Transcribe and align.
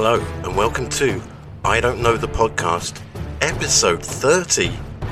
Hello, 0.00 0.20
and 0.44 0.56
welcome 0.56 0.88
to 0.90 1.20
I 1.64 1.80
Don't 1.80 2.00
Know 2.00 2.16
the 2.16 2.28
Podcast, 2.28 3.02
episode 3.40 4.00
30 4.00 4.70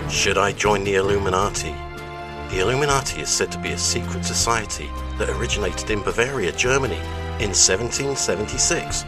Should 0.08 0.38
I 0.38 0.52
Join 0.52 0.84
the 0.84 0.94
Illuminati? 0.94 1.74
The 2.50 2.60
Illuminati 2.60 3.22
is 3.22 3.28
said 3.28 3.50
to 3.50 3.58
be 3.58 3.70
a 3.70 3.78
secret 3.78 4.24
society 4.24 4.88
that 5.18 5.28
originated 5.28 5.90
in 5.90 6.04
Bavaria, 6.04 6.52
Germany 6.52 7.00
in 7.40 7.50
1776. 7.50 9.04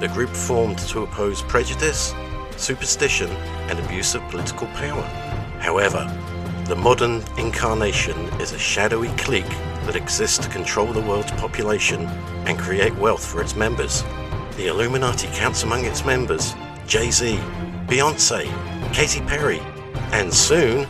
The 0.00 0.08
group 0.14 0.30
formed 0.30 0.78
to 0.78 1.02
oppose 1.02 1.42
prejudice, 1.42 2.14
superstition, 2.56 3.28
and 3.68 3.78
abuse 3.78 4.14
of 4.14 4.22
political 4.30 4.66
power. 4.68 5.02
However, 5.60 6.06
the 6.64 6.76
modern 6.76 7.22
incarnation 7.36 8.18
is 8.40 8.52
a 8.52 8.58
shadowy 8.58 9.14
clique 9.18 9.44
that 9.84 9.94
exists 9.94 10.38
to 10.38 10.48
control 10.48 10.90
the 10.90 11.02
world's 11.02 11.32
population 11.32 12.06
and 12.46 12.58
create 12.58 12.94
wealth 12.96 13.26
for 13.30 13.42
its 13.42 13.54
members. 13.54 14.02
The 14.58 14.66
Illuminati 14.66 15.28
counts 15.28 15.62
among 15.62 15.84
its 15.84 16.04
members 16.04 16.56
Jay 16.84 17.12
Z, 17.12 17.36
Beyonce, 17.86 18.42
Katy 18.92 19.20
Perry, 19.20 19.60
and 20.10 20.34
soon, 20.34 20.84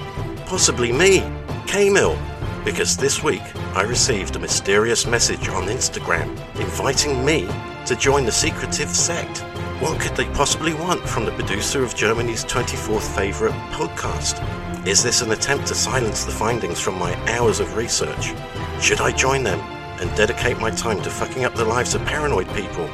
possibly 0.46 0.90
me, 0.90 1.22
K 1.66 1.90
Mill. 1.90 2.18
Because 2.64 2.96
this 2.96 3.22
week 3.22 3.42
I 3.76 3.82
received 3.82 4.36
a 4.36 4.38
mysterious 4.38 5.06
message 5.06 5.50
on 5.50 5.64
Instagram 5.64 6.30
inviting 6.58 7.22
me 7.26 7.46
to 7.84 7.94
join 7.94 8.24
the 8.24 8.32
secretive 8.32 8.88
sect. 8.88 9.40
What 9.82 10.00
could 10.00 10.16
they 10.16 10.32
possibly 10.32 10.72
want 10.72 11.06
from 11.06 11.26
the 11.26 11.32
producer 11.32 11.84
of 11.84 11.94
Germany's 11.94 12.46
24th 12.46 13.14
favourite 13.14 13.54
podcast? 13.72 14.42
Is 14.86 15.02
this 15.02 15.20
an 15.20 15.32
attempt 15.32 15.66
to 15.66 15.74
silence 15.74 16.24
the 16.24 16.32
findings 16.32 16.80
from 16.80 16.98
my 16.98 17.14
hours 17.32 17.60
of 17.60 17.76
research? 17.76 18.32
Should 18.80 19.02
I 19.02 19.12
join 19.12 19.42
them 19.42 19.60
and 20.00 20.16
dedicate 20.16 20.58
my 20.58 20.70
time 20.70 21.02
to 21.02 21.10
fucking 21.10 21.44
up 21.44 21.54
the 21.54 21.66
lives 21.66 21.94
of 21.94 22.02
paranoid 22.06 22.48
people? 22.54 22.88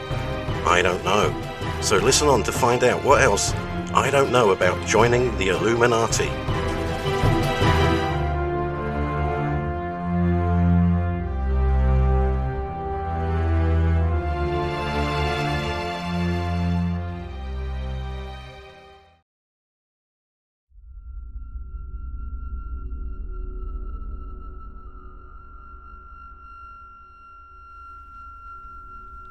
I 0.67 0.81
don't 0.83 1.05
know. 1.05 1.31
So 1.83 1.99
listen 1.99 2.27
on 2.29 2.43
to 2.45 2.53
find 2.53 2.83
out 2.85 3.05
what 3.05 3.21
else 3.21 3.53
I 3.93 4.11
don't 4.11 4.33
know 4.33 4.51
about 4.51 4.87
joining 4.87 5.37
the 5.39 5.49
Illuminati. 5.49 6.31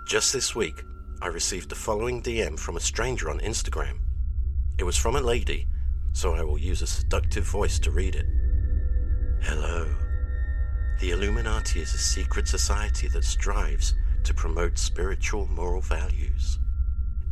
Just 0.05 0.31
this 0.31 0.55
week, 0.55 0.85
I 1.23 1.27
received 1.27 1.69
the 1.69 1.75
following 1.75 2.21
DM 2.21 2.59
from 2.59 2.75
a 2.75 2.81
stranger 2.81 3.29
on 3.29 3.39
Instagram. 3.39 3.99
It 4.77 4.83
was 4.83 4.97
from 4.97 5.15
a 5.15 5.21
lady, 5.21 5.67
so 6.11 6.35
I 6.35 6.43
will 6.43 6.57
use 6.57 6.81
a 6.81 6.85
seductive 6.85 7.45
voice 7.45 7.79
to 7.79 7.91
read 7.91 8.15
it. 8.15 8.25
Hello. 9.41 9.87
The 10.99 11.11
Illuminati 11.11 11.79
is 11.79 11.93
a 11.93 11.97
secret 11.97 12.49
society 12.49 13.07
that 13.07 13.23
strives 13.23 13.93
to 14.25 14.33
promote 14.33 14.77
spiritual 14.77 15.47
moral 15.47 15.79
values. 15.79 16.59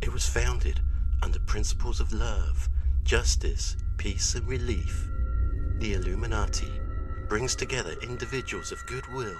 It 0.00 0.10
was 0.10 0.26
founded 0.26 0.80
under 1.22 1.40
principles 1.40 2.00
of 2.00 2.14
love, 2.14 2.70
justice, 3.02 3.76
peace, 3.98 4.34
and 4.34 4.48
relief. 4.48 5.06
The 5.80 5.92
Illuminati 5.92 6.72
brings 7.28 7.54
together 7.54 7.94
individuals 8.00 8.72
of 8.72 8.86
goodwill, 8.86 9.36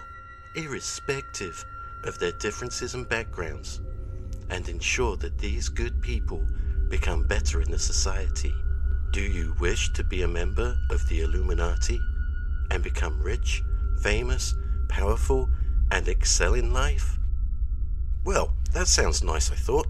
irrespective 0.57 1.65
of 2.05 2.19
their 2.19 2.33
differences 2.33 2.93
and 2.93 3.09
backgrounds, 3.09 3.81
and 4.51 4.69
ensure 4.69 5.17
that 5.17 5.39
these 5.39 5.69
good 5.69 6.01
people 6.03 6.47
become 6.89 7.27
better 7.27 7.63
in 7.63 7.71
the 7.71 7.79
society. 7.79 8.55
Do 9.13 9.21
you 9.21 9.55
wish 9.61 9.93
to 9.95 10.05
be 10.05 10.23
a 10.23 10.29
member 10.29 10.77
of 10.91 11.09
the 11.09 11.21
Illuminati 11.23 12.01
and 12.71 12.83
become 12.83 13.23
rich, 13.23 13.63
famous, 14.03 14.55
powerful, 14.89 15.49
and 15.91 16.09
excel 16.09 16.55
in 16.55 16.73
life? 16.73 17.19
Well, 18.25 18.55
that 18.73 18.89
sounds 18.89 19.23
nice, 19.23 19.51
I 19.51 19.55
thought, 19.55 19.87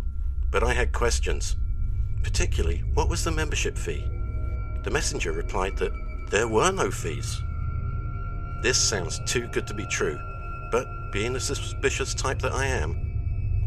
but 0.50 0.62
I 0.62 0.72
had 0.72 0.92
questions. 0.92 1.56
Particularly, 2.22 2.78
what 2.94 3.08
was 3.08 3.24
the 3.24 3.30
membership 3.30 3.76
fee? 3.76 4.04
The 4.84 4.90
messenger 4.90 5.32
replied 5.32 5.76
that 5.78 5.92
there 6.30 6.48
were 6.48 6.72
no 6.72 6.90
fees. 6.90 7.40
This 8.62 8.78
sounds 8.78 9.20
too 9.26 9.48
good 9.48 9.66
to 9.66 9.74
be 9.74 9.86
true, 9.86 10.18
but 10.70 10.86
being 11.12 11.32
the 11.32 11.40
suspicious 11.40 12.14
type 12.14 12.38
that 12.40 12.52
I 12.52 12.66
am, 12.66 13.11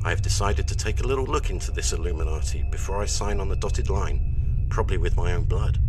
I 0.05 0.09
have 0.09 0.21
decided 0.21 0.67
to 0.67 0.75
take 0.75 0.99
a 0.99 1.07
little 1.07 1.25
look 1.25 1.49
into 1.49 1.71
this 1.71 1.91
Illuminati 1.91 2.63
before 2.69 3.01
I 3.01 3.05
sign 3.05 3.39
on 3.39 3.49
the 3.49 3.55
dotted 3.55 3.89
line, 3.89 4.67
probably 4.69 4.99
with 4.99 5.17
my 5.17 5.33
own 5.33 5.45
blood. 5.45 5.79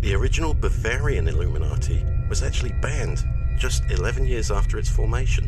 The 0.00 0.14
original 0.14 0.54
Bavarian 0.54 1.28
Illuminati 1.28 2.02
was 2.30 2.42
actually 2.42 2.72
banned 2.80 3.22
just 3.58 3.84
11 3.90 4.26
years 4.26 4.50
after 4.50 4.78
its 4.78 4.88
formation. 4.88 5.44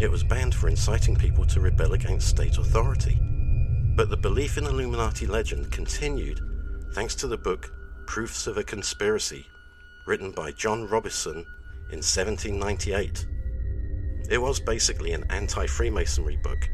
It 0.00 0.10
was 0.10 0.24
banned 0.24 0.56
for 0.56 0.68
inciting 0.68 1.14
people 1.14 1.44
to 1.46 1.60
rebel 1.60 1.92
against 1.92 2.26
state 2.26 2.58
authority. 2.58 3.16
But 3.94 4.10
the 4.10 4.16
belief 4.16 4.58
in 4.58 4.64
Illuminati 4.64 5.26
legend 5.26 5.70
continued 5.70 6.40
thanks 6.94 7.14
to 7.14 7.28
the 7.28 7.38
book 7.38 7.70
Proofs 8.08 8.48
of 8.48 8.56
a 8.56 8.64
Conspiracy, 8.64 9.46
written 10.08 10.32
by 10.32 10.50
John 10.50 10.88
Robison 10.88 11.46
in 11.92 12.02
1798. 12.02 13.24
It 14.30 14.38
was 14.38 14.58
basically 14.58 15.12
an 15.12 15.24
anti 15.30 15.68
Freemasonry 15.68 16.38
book, 16.38 16.68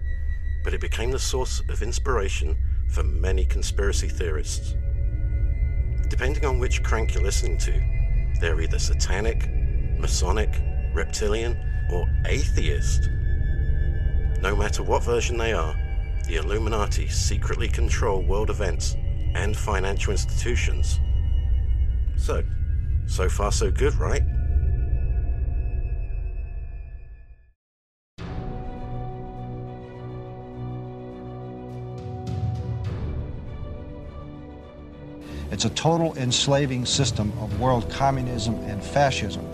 but 0.65 0.75
it 0.75 0.81
became 0.81 1.13
the 1.13 1.19
source 1.19 1.61
of 1.69 1.83
inspiration 1.83 2.57
for 2.89 3.05
many 3.05 3.45
conspiracy 3.45 4.09
theorists. 4.09 4.75
Depending 6.09 6.45
on 6.45 6.59
which 6.59 6.83
crank 6.83 7.15
you're 7.15 7.23
listening 7.23 7.59
to, 7.59 7.73
they're 8.41 8.61
either 8.61 8.79
satanic, 8.79 9.49
Masonic, 9.99 10.61
reptilian, 10.93 11.57
or 11.91 12.09
atheist. 12.27 13.09
No 14.41 14.57
matter 14.57 14.83
what 14.83 15.05
version 15.05 15.37
they 15.37 15.53
are, 15.53 15.75
the 16.27 16.37
Illuminati 16.37 17.09
secretly 17.09 17.69
control 17.69 18.23
world 18.23 18.51
events 18.51 18.97
and 19.35 19.57
financial 19.57 20.13
institutions. 20.13 20.99
So, 22.17 22.43
so 23.07 23.29
far 23.29 23.53
so 23.53 23.71
good, 23.71 23.95
right? 23.97 24.23
It's 35.55 35.65
a 35.65 35.71
total 35.71 36.17
enslaving 36.17 36.85
system 36.85 37.33
of 37.39 37.61
world 37.61 37.89
communism 37.89 38.57
and 38.65 38.83
fascism. 38.83 39.47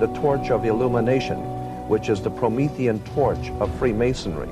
the 0.00 0.08
torch 0.14 0.50
of 0.50 0.64
illumination, 0.64 1.38
which 1.86 2.08
is 2.08 2.22
the 2.22 2.30
Promethean 2.30 2.98
torch 3.14 3.50
of 3.60 3.72
Freemasonry. 3.78 4.48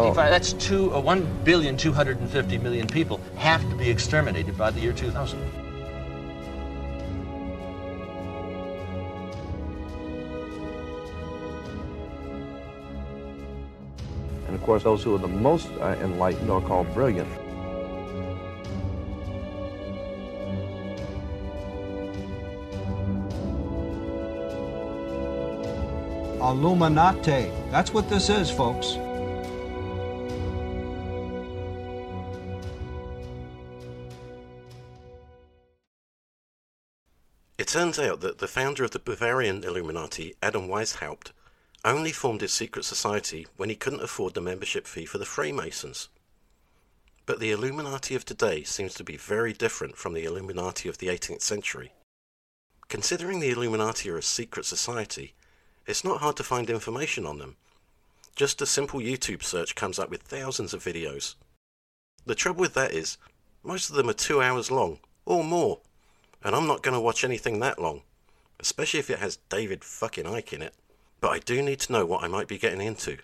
Twenty-five. 0.00 0.30
That's 0.30 0.52
two. 0.54 0.92
Uh, 0.92 1.00
one 1.00 1.24
billion 1.44 1.76
two 1.76 1.92
hundred 1.92 2.18
and 2.18 2.28
fifty 2.28 2.58
million 2.58 2.88
people 2.88 3.20
have 3.36 3.62
to 3.70 3.76
be 3.76 3.88
exterminated 3.88 4.58
by 4.58 4.70
the 4.70 4.80
year 4.80 4.92
two 4.92 5.10
thousand. 5.10 5.40
And 14.46 14.54
of 14.56 14.62
course, 14.62 14.82
those 14.82 15.04
who 15.04 15.14
are 15.14 15.18
the 15.18 15.28
most 15.28 15.68
uh, 15.80 15.96
enlightened 16.00 16.50
are 16.50 16.60
called 16.60 16.92
brilliant. 16.92 17.28
Illuminati. 26.40 27.50
That's 27.70 27.94
what 27.94 28.10
this 28.10 28.28
is, 28.28 28.50
folks. 28.50 28.98
Turns 37.74 37.98
out 37.98 38.20
that 38.20 38.38
the 38.38 38.46
founder 38.46 38.84
of 38.84 38.92
the 38.92 39.00
Bavarian 39.00 39.64
Illuminati, 39.64 40.36
Adam 40.40 40.68
Weishaupt, 40.68 41.32
only 41.84 42.12
formed 42.12 42.40
his 42.40 42.52
secret 42.52 42.84
society 42.84 43.48
when 43.56 43.68
he 43.68 43.74
couldn't 43.74 44.04
afford 44.04 44.34
the 44.34 44.40
membership 44.40 44.86
fee 44.86 45.04
for 45.04 45.18
the 45.18 45.24
Freemasons. 45.24 46.08
But 47.26 47.40
the 47.40 47.50
Illuminati 47.50 48.14
of 48.14 48.24
today 48.24 48.62
seems 48.62 48.94
to 48.94 49.02
be 49.02 49.16
very 49.16 49.52
different 49.52 49.96
from 49.96 50.12
the 50.12 50.24
Illuminati 50.24 50.88
of 50.88 50.98
the 50.98 51.08
18th 51.08 51.42
century. 51.42 51.90
Considering 52.86 53.40
the 53.40 53.50
Illuminati 53.50 54.08
are 54.08 54.18
a 54.18 54.22
secret 54.22 54.66
society, 54.66 55.34
it's 55.84 56.04
not 56.04 56.20
hard 56.20 56.36
to 56.36 56.44
find 56.44 56.70
information 56.70 57.26
on 57.26 57.38
them. 57.38 57.56
Just 58.36 58.62
a 58.62 58.66
simple 58.66 59.00
YouTube 59.00 59.42
search 59.42 59.74
comes 59.74 59.98
up 59.98 60.10
with 60.10 60.22
thousands 60.22 60.74
of 60.74 60.84
videos. 60.84 61.34
The 62.24 62.36
trouble 62.36 62.60
with 62.60 62.74
that 62.74 62.92
is, 62.92 63.18
most 63.64 63.90
of 63.90 63.96
them 63.96 64.08
are 64.08 64.12
two 64.12 64.40
hours 64.40 64.70
long, 64.70 65.00
or 65.26 65.42
more, 65.42 65.80
and 66.44 66.54
I'm 66.54 66.66
not 66.66 66.82
going 66.82 66.94
to 66.94 67.00
watch 67.00 67.24
anything 67.24 67.58
that 67.60 67.80
long, 67.80 68.02
especially 68.60 69.00
if 69.00 69.10
it 69.10 69.18
has 69.18 69.38
David 69.48 69.82
fucking 69.82 70.26
Icke 70.26 70.52
in 70.52 70.62
it. 70.62 70.74
But 71.20 71.30
I 71.30 71.38
do 71.38 71.62
need 71.62 71.80
to 71.80 71.92
know 71.92 72.04
what 72.04 72.22
I 72.22 72.28
might 72.28 72.48
be 72.48 72.58
getting 72.58 72.82
into. 72.82 73.16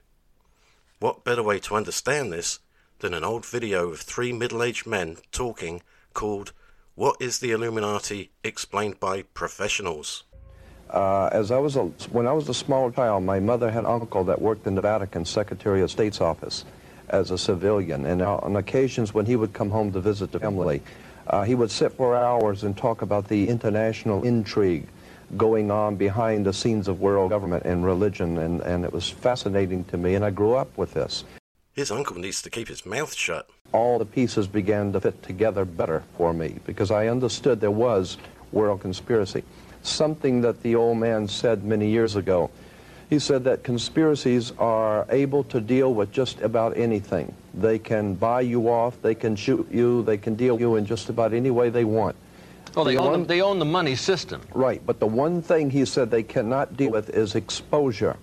What 0.99 1.23
better 1.23 1.43
way 1.43 1.59
to 1.61 1.77
understand 1.77 2.33
this 2.33 2.61
than 3.01 3.13
an 3.13 3.25
old 3.25 3.45
video 3.45 3.91
of 3.91 4.01
three 4.01 4.33
middle 4.33 4.63
aged 4.63 4.87
men 4.87 5.19
talking 5.33 5.83
called 6.15 6.53
What 6.95 7.17
is 7.21 7.39
the 7.39 7.51
Illuminati 7.53 8.31
Explained 8.43 8.99
by 9.01 9.23
Professionals? 9.23 10.25
Uh, 10.89 11.29
as 11.31 11.51
I 11.51 11.59
was 11.59 11.77
a, 11.77 11.85
when 12.11 12.27
I 12.27 12.33
was 12.33 12.49
a 12.49 12.55
small 12.55 12.91
child, 12.91 13.23
my 13.23 13.39
mother 13.39 13.71
had 13.71 13.85
an 13.85 13.87
uncle 13.87 14.25
that 14.25 14.41
worked 14.41 14.67
in 14.67 14.75
the 14.75 14.81
Vatican 14.81 15.25
Secretary 15.25 15.83
of 15.83 15.91
State's 15.91 16.21
office 16.21 16.65
as 17.11 17.31
a 17.31 17.39
civilian. 17.39 18.07
And 18.07 18.23
on 18.23 18.57
occasions 18.57 19.15
when 19.15 19.27
he 19.27 19.37
would 19.37 19.53
come 19.53 19.71
home 19.71 19.93
to 19.93 20.01
visit 20.01 20.33
the 20.33 20.41
family, 20.41 20.83
uh, 21.31 21.45
he 21.45 21.55
would 21.55 21.71
sit 21.71 21.93
for 21.93 22.17
hours 22.17 22.65
and 22.65 22.77
talk 22.77 23.03
about 23.03 23.29
the 23.29 23.49
international 23.49 24.25
intrigue 24.25 24.87
going 25.37 25.71
on 25.71 25.95
behind 25.95 26.45
the 26.45 26.53
scenes 26.53 26.89
of 26.89 27.01
world 27.01 27.31
government 27.31 27.65
and 27.65 27.85
religion. 27.85 28.39
And, 28.39 28.61
and 28.63 28.85
it 28.85 28.93
was 28.93 29.09
fascinating 29.09 29.85
to 29.85 29.97
me, 29.97 30.17
and 30.17 30.25
I 30.25 30.31
grew 30.31 30.55
up 30.55 30.77
with 30.77 30.93
this. 30.93 31.25
His 31.73 31.93
uncle 31.93 32.17
needs 32.17 32.43
to 32.43 32.51
keep 32.51 32.67
his 32.67 32.85
mouth 32.85 33.15
shut. 33.15 33.49
All 33.73 33.99
the 33.99 34.05
pieces 34.05 34.49
began 34.49 34.93
to 34.93 35.01
fit 35.01 35.23
together 35.23 35.65
better 35.65 36.03
for 36.17 36.33
me 36.33 36.57
because 36.67 36.91
I 36.91 37.07
understood 37.07 37.61
there 37.61 37.71
was 37.71 38.19
world 38.51 38.81
conspiracy. 38.81 39.45
Something 39.83 40.41
that 40.41 40.63
the 40.63 40.75
old 40.75 40.99
man 40.99 41.29
said 41.29 41.63
many 41.63 41.89
years 41.89 42.17
ago. 42.17 42.51
He 43.11 43.19
said 43.19 43.43
that 43.45 43.65
conspiracies 43.65 44.53
are 44.57 45.05
able 45.11 45.43
to 45.45 45.61
deal 45.61 45.93
with 45.93 46.13
just 46.13 46.41
about 46.43 46.77
anything. 46.77 47.35
They 47.53 47.77
can 47.81 48.15
buy 48.15 48.43
you 48.43 48.69
off, 48.71 49.03
they 49.03 49.17
can 49.17 49.35
shoot 49.35 49.67
you, 49.69 50.03
they 50.05 50.17
can 50.17 50.37
deal 50.37 50.61
you 50.61 50.77
in 50.77 50.87
just 50.87 51.09
about 51.09 51.33
any 51.35 51.51
way 51.51 51.71
they 51.71 51.85
want. 51.85 52.15
Well, 52.77 52.85
they 52.85 52.95
The 52.95 53.01
own, 53.01 53.11
one- 53.11 53.21
the, 53.23 53.27
they 53.27 53.43
own 53.43 53.59
the 53.59 53.65
money 53.65 53.97
system. 53.97 54.43
Right, 54.55 54.81
but 54.87 55.01
the 55.01 55.09
one 55.09 55.43
thing 55.43 55.71
he 55.71 55.85
said 55.85 56.13
they 56.13 56.23
cannot 56.23 56.77
deal 56.77 56.93
with 56.93 57.11
is 57.11 57.35
exposure. 57.35 58.17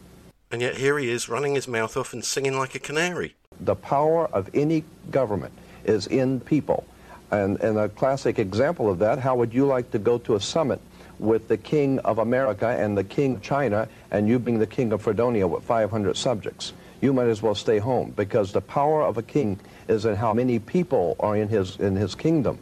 And 0.52 0.62
yet 0.62 0.78
here 0.78 0.98
he 0.98 1.12
is 1.12 1.28
running 1.28 1.56
his 1.56 1.68
mouth 1.68 1.98
off 1.98 2.14
and 2.14 2.24
singing 2.24 2.58
like 2.58 2.74
a 2.74 2.80
canary. 2.80 3.36
The 3.60 3.76
power 3.76 4.28
of 4.28 4.50
any 4.54 4.86
government 5.12 5.52
is 5.84 6.08
in 6.08 6.40
people. 6.40 6.86
And, 7.32 7.60
and 7.60 7.78
a 7.78 7.90
classic 7.90 8.40
example 8.40 8.90
of 8.90 9.00
that, 9.00 9.20
how 9.20 9.36
would 9.36 9.54
you 9.54 9.66
like 9.66 9.92
to 9.92 10.00
go 10.00 10.18
to 10.20 10.36
a 10.36 10.40
summit 10.40 10.80
with 11.20 11.48
the 11.48 11.58
king 11.58 12.00
of 12.00 12.20
America 12.20 12.68
and 12.68 12.98
the 12.98 13.04
king 13.04 13.36
of 13.36 13.42
China 13.42 13.88
and 14.12 14.28
you 14.28 14.40
being 14.40 14.60
the 14.60 14.68
king 14.68 14.92
of 14.94 15.02
Fredonia 15.02 15.48
with 15.48 15.64
500 15.64 16.16
subjects? 16.16 16.74
You 17.02 17.14
might 17.14 17.28
as 17.28 17.42
well 17.42 17.56
stay 17.56 17.80
home 17.80 18.12
because 18.16 18.52
the 18.52 18.62
power 18.62 19.04
of 19.04 19.18
a 19.18 19.24
king 19.24 19.60
is 19.88 20.06
in 20.06 20.16
how 20.16 20.34
many 20.34 20.60
people 20.60 21.16
are 21.20 21.38
in 21.38 21.48
his, 21.48 21.78
in 21.78 21.96
his 21.96 22.16
kingdom. 22.16 22.60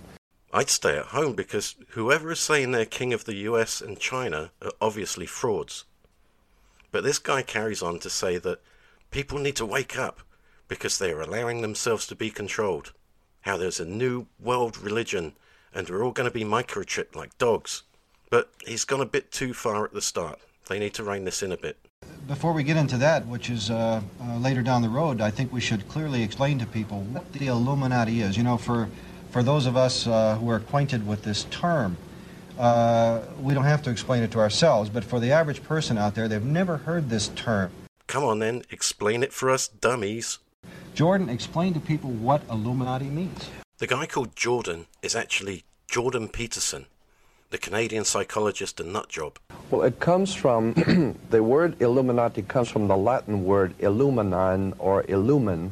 I'd 0.51 0.69
stay 0.69 0.97
at 0.97 1.07
home 1.07 1.33
because 1.33 1.75
whoever 1.89 2.31
is 2.31 2.39
saying 2.39 2.71
they're 2.71 2.85
king 2.85 3.13
of 3.13 3.25
the 3.25 3.35
US 3.49 3.81
and 3.81 3.99
China 3.99 4.51
are 4.61 4.71
obviously 4.79 5.25
frauds. 5.25 5.85
But 6.91 7.03
this 7.03 7.19
guy 7.19 7.41
carries 7.41 7.81
on 7.81 7.99
to 7.99 8.09
say 8.09 8.37
that 8.37 8.61
people 9.11 9.37
need 9.37 9.57
to 9.57 9.65
wake 9.65 9.97
up 9.97 10.21
because 10.67 10.97
they 10.97 11.11
are 11.11 11.21
allowing 11.21 11.61
themselves 11.61 12.07
to 12.07 12.15
be 12.15 12.29
controlled. 12.29 12.93
How 13.41 13.57
there's 13.57 13.79
a 13.79 13.85
new 13.85 14.27
world 14.39 14.77
religion 14.77 15.33
and 15.73 15.89
we're 15.89 16.03
all 16.03 16.13
going 16.13 16.29
to 16.29 16.33
be 16.33 16.45
microchipped 16.45 17.15
like 17.15 17.37
dogs. 17.37 17.83
But 18.29 18.51
he's 18.65 18.85
gone 18.85 19.01
a 19.01 19.05
bit 19.05 19.31
too 19.31 19.53
far 19.53 19.85
at 19.85 19.93
the 19.93 20.01
start. 20.01 20.39
They 20.67 20.79
need 20.79 20.93
to 20.95 21.03
rein 21.03 21.25
this 21.25 21.43
in 21.43 21.51
a 21.51 21.57
bit. 21.57 21.77
Before 22.27 22.53
we 22.53 22.63
get 22.63 22.77
into 22.77 22.97
that, 22.97 23.27
which 23.27 23.49
is 23.49 23.69
uh, 23.69 24.01
uh, 24.21 24.37
later 24.37 24.63
down 24.63 24.81
the 24.81 24.89
road, 24.89 25.21
I 25.21 25.29
think 25.29 25.53
we 25.53 25.61
should 25.61 25.87
clearly 25.87 26.23
explain 26.23 26.57
to 26.59 26.65
people 26.65 27.01
what 27.01 27.31
the 27.33 27.47
Illuminati 27.47 28.21
is. 28.21 28.35
You 28.35 28.43
know, 28.43 28.57
for 28.57 28.89
for 29.29 29.43
those 29.43 29.65
of 29.65 29.77
us 29.77 30.07
uh, 30.07 30.37
who 30.37 30.49
are 30.49 30.55
acquainted 30.55 31.05
with 31.05 31.23
this 31.23 31.43
term, 31.45 31.97
uh, 32.57 33.21
we 33.39 33.53
don't 33.53 33.65
have 33.65 33.83
to 33.83 33.91
explain 33.91 34.23
it 34.23 34.31
to 34.31 34.39
ourselves. 34.39 34.89
But 34.89 35.03
for 35.03 35.19
the 35.19 35.31
average 35.31 35.61
person 35.61 35.97
out 35.97 36.15
there, 36.15 36.27
they've 36.27 36.43
never 36.43 36.77
heard 36.77 37.09
this 37.09 37.27
term. 37.29 37.71
Come 38.07 38.23
on 38.23 38.39
then, 38.39 38.63
explain 38.71 39.23
it 39.23 39.33
for 39.33 39.49
us 39.49 39.67
dummies. 39.67 40.39
Jordan, 40.93 41.27
explain 41.29 41.73
to 41.73 41.79
people 41.79 42.09
what 42.09 42.43
Illuminati 42.49 43.09
means. 43.09 43.49
The 43.77 43.87
guy 43.87 44.05
called 44.05 44.35
Jordan 44.35 44.85
is 45.01 45.15
actually 45.15 45.65
Jordan 45.89 46.29
Peterson, 46.29 46.85
the 47.55 47.61
Canadian 47.61 48.03
psychologist 48.03 48.81
and 48.81 48.93
nutjob. 48.93 49.37
Well, 49.71 49.83
it 49.83 50.01
comes 50.01 50.33
from, 50.33 50.73
the 51.29 51.41
word 51.41 51.81
Illuminati 51.81 52.41
comes 52.41 52.67
from 52.67 52.89
the 52.89 52.97
Latin 52.97 53.45
word 53.45 53.73
illuminan 53.77 54.73
or 54.77 55.03
illumin, 55.03 55.69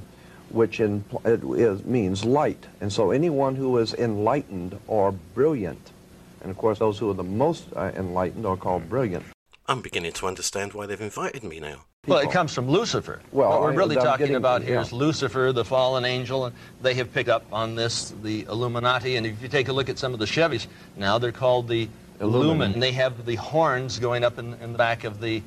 which 0.49 0.79
in, 0.79 1.03
it 1.25 1.43
is, 1.43 1.83
means 1.83 2.23
light. 2.23 2.67
And 2.79 2.93
so 2.93 3.11
anyone 3.11 3.57
who 3.57 3.77
is 3.79 3.93
enlightened 3.95 4.79
or 4.87 5.11
brilliant, 5.11 5.91
and 6.39 6.51
of 6.51 6.57
course 6.57 6.79
those 6.79 6.99
who 6.99 7.11
are 7.11 7.15
the 7.15 7.21
most 7.21 7.65
uh, 7.75 7.91
enlightened 7.97 8.45
are 8.45 8.55
called 8.55 8.87
brilliant. 8.87 9.25
I'm 9.67 9.81
beginning 9.81 10.13
to 10.13 10.27
understand 10.27 10.71
why 10.71 10.85
they've 10.85 11.01
invited 11.01 11.43
me 11.43 11.59
now. 11.59 11.79
Well, 12.05 12.19
it 12.19 12.31
comes 12.31 12.53
from 12.53 12.67
Lucifer. 12.69 13.21
Well, 13.31 13.49
what 13.49 13.61
we're 13.61 13.71
I- 13.71 13.75
really 13.75 13.97
I'm 13.97 14.03
talking 14.03 14.25
getting- 14.25 14.35
about 14.35 14.61
here 14.61 14.75
yeah. 14.75 14.81
is 14.81 14.91
Lucifer, 14.91 15.53
the 15.53 15.63
fallen 15.63 16.03
angel, 16.03 16.45
and 16.45 16.55
they 16.81 16.95
have 16.95 17.13
picked 17.13 17.29
up 17.29 17.45
on 17.53 17.75
this, 17.75 18.13
the 18.23 18.41
Illuminati. 18.49 19.15
And 19.15 19.25
if 19.25 19.41
you 19.41 19.47
take 19.47 19.69
a 19.69 19.73
look 19.73 19.87
at 19.87 19.97
some 19.97 20.13
of 20.13 20.19
the 20.19 20.25
Chevys 20.25 20.67
now, 20.97 21.17
they're 21.17 21.31
called 21.31 21.69
the 21.69 21.87
Illumin. 22.19 22.31
Lumen. 22.31 22.73
And 22.73 22.83
they 22.83 22.91
have 22.91 23.25
the 23.25 23.35
horns 23.35 23.99
going 23.99 24.25
up 24.25 24.37
in, 24.37 24.53
in 24.55 24.73
the 24.73 24.77
back 24.77 25.05
of 25.05 25.21
the 25.21 25.41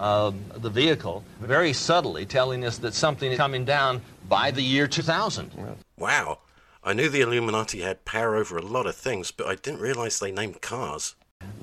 um, 0.00 0.40
the 0.56 0.70
vehicle, 0.70 1.22
very 1.42 1.74
subtly 1.74 2.24
telling 2.24 2.64
us 2.64 2.78
that 2.78 2.94
something 2.94 3.30
is 3.32 3.36
coming 3.36 3.66
down 3.66 4.00
by 4.30 4.50
the 4.50 4.62
year 4.62 4.88
2000. 4.88 5.50
Wow, 5.98 6.38
I 6.82 6.94
knew 6.94 7.10
the 7.10 7.20
Illuminati 7.20 7.82
had 7.82 8.06
power 8.06 8.34
over 8.36 8.56
a 8.56 8.62
lot 8.62 8.86
of 8.86 8.96
things, 8.96 9.30
but 9.30 9.46
I 9.46 9.56
didn't 9.56 9.80
realize 9.80 10.18
they 10.18 10.32
named 10.32 10.62
cars. 10.62 11.14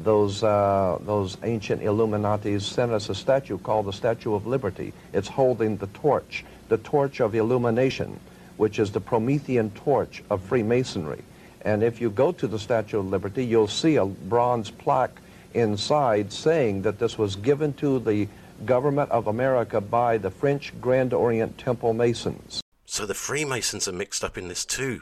Those, 0.08 0.42
uh, 0.42 1.00
those 1.02 1.36
ancient 1.44 1.82
Illuminatis 1.82 2.62
sent 2.62 2.94
us 2.94 3.10
a 3.10 3.14
statue 3.14 3.58
called 3.58 3.88
the 3.88 3.92
Statue 3.92 4.36
of 4.36 4.48
Liberty. 4.48 4.94
It's 5.12 5.28
holding 5.28 5.76
the 5.76 5.88
torch, 5.88 6.46
the 6.70 6.78
torch 6.78 7.20
of 7.20 7.36
illumination, 7.36 8.18
which 8.56 8.80
is 8.80 8.90
the 8.90 9.02
Promethean 9.02 9.70
torch 9.72 10.24
of 10.30 10.42
Freemasonry. 10.44 11.26
And 11.60 11.84
if 11.84 12.00
you 12.00 12.10
go 12.10 12.32
to 12.32 12.48
the 12.48 12.58
Statue 12.58 13.00
of 13.00 13.08
Liberty, 13.08 13.46
you'll 13.46 13.68
see 13.68 13.98
a 13.98 14.06
bronze 14.06 14.70
plaque 14.70 15.20
inside 15.54 16.32
saying 16.32 16.84
that 16.84 17.00
this 17.00 17.18
was 17.18 17.36
given 17.36 17.74
to 17.74 18.00
the 18.00 18.30
government 18.66 19.12
of 19.12 19.28
America 19.28 19.82
by 19.82 20.18
the 20.18 20.32
French 20.32 20.72
Grand 20.80 21.14
Orient 21.14 21.58
Temple 21.58 21.92
Masons. 21.92 22.62
So 22.86 23.06
the 23.06 23.14
Freemasons 23.14 23.90
are 23.90 23.92
mixed 23.92 24.24
up 24.24 24.38
in 24.38 24.48
this 24.48 24.64
too. 24.64 25.02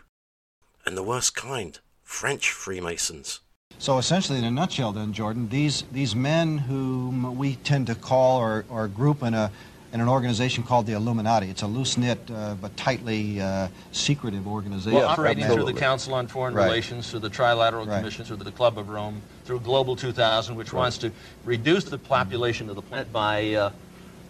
And 0.83 0.97
the 0.97 1.03
worst 1.03 1.35
kind, 1.35 1.77
French 2.01 2.49
Freemasons. 2.49 3.41
So 3.77 3.97
essentially, 3.97 4.39
in 4.39 4.45
a 4.45 4.51
nutshell, 4.51 4.93
then, 4.93 5.13
Jordan, 5.13 5.49
these 5.49 5.83
these 5.91 6.15
men 6.15 6.57
whom 6.57 7.37
we 7.37 7.55
tend 7.55 7.87
to 7.87 7.95
call 7.95 8.39
or, 8.39 8.65
or 8.69 8.87
group 8.87 9.21
in 9.21 9.33
a 9.33 9.51
in 9.95 10.01
an 10.01 10.09
organization 10.09 10.61
called 10.61 10.85
the 10.85 10.91
Illuminati. 10.91 11.49
It's 11.49 11.61
a 11.61 11.67
loose 11.67 11.97
knit 11.97 12.19
uh, 12.29 12.55
but 12.55 12.75
tightly 12.75 13.39
uh, 13.39 13.69
secretive 13.93 14.45
organization. 14.45 14.93
Well, 14.93 15.03
Yes, 15.07 15.17
operating 15.17 15.45
through 15.45 15.63
the 15.63 15.73
Council 15.73 16.13
on 16.13 16.27
Foreign 16.27 16.53
Right. 16.53 16.65
Relations, 16.65 17.09
through 17.09 17.21
the 17.21 17.29
Trilateral 17.29 17.87
Right. 17.87 17.99
Commission, 17.99 18.25
through 18.25 18.37
the 18.37 18.51
Club 18.51 18.77
of 18.77 18.89
Rome, 18.89 19.21
through 19.45 19.61
Global 19.61 19.95
2000, 19.95 20.55
which 20.55 20.73
wants 20.73 20.97
to 20.97 21.11
reduce 21.45 21.85
the 21.85 21.97
population 21.97 22.69
of 22.69 22.75
the 22.75 22.81
planet 22.81 23.13
by, 23.13 23.53
uh, 23.53 23.71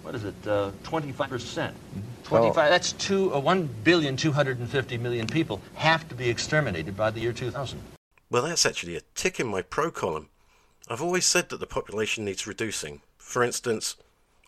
what 0.04 0.14
is 0.14 0.24
it, 0.24 0.36
uh, 0.46 0.70
25%. 0.84 1.72
25, 2.26 2.70
that's 2.70 2.92
two, 2.92 3.34
uh, 3.34 3.40
1 3.40 3.68
billion 3.84 4.16
250 4.16 4.98
million 5.00 5.26
people 5.26 5.62
have 5.74 6.08
to 6.10 6.14
be 6.14 6.30
exterminated 6.30 6.96
by 6.96 7.10
the 7.10 7.20
year 7.20 7.34
2000. 7.34 7.80
Well, 8.30 8.44
that's 8.44 8.66
actually 8.66 8.96
a 8.96 9.02
tick 9.14 9.40
in 9.40 9.48
my 9.48 9.62
pro 9.62 9.92
column. 9.92 10.30
I've 10.90 11.02
always 11.02 11.26
said 11.26 11.50
that 11.50 11.60
the 11.60 11.68
population 11.68 12.26
needs 12.26 12.48
reducing. 12.48 13.02
For 13.18 13.44
instance, 13.44 13.96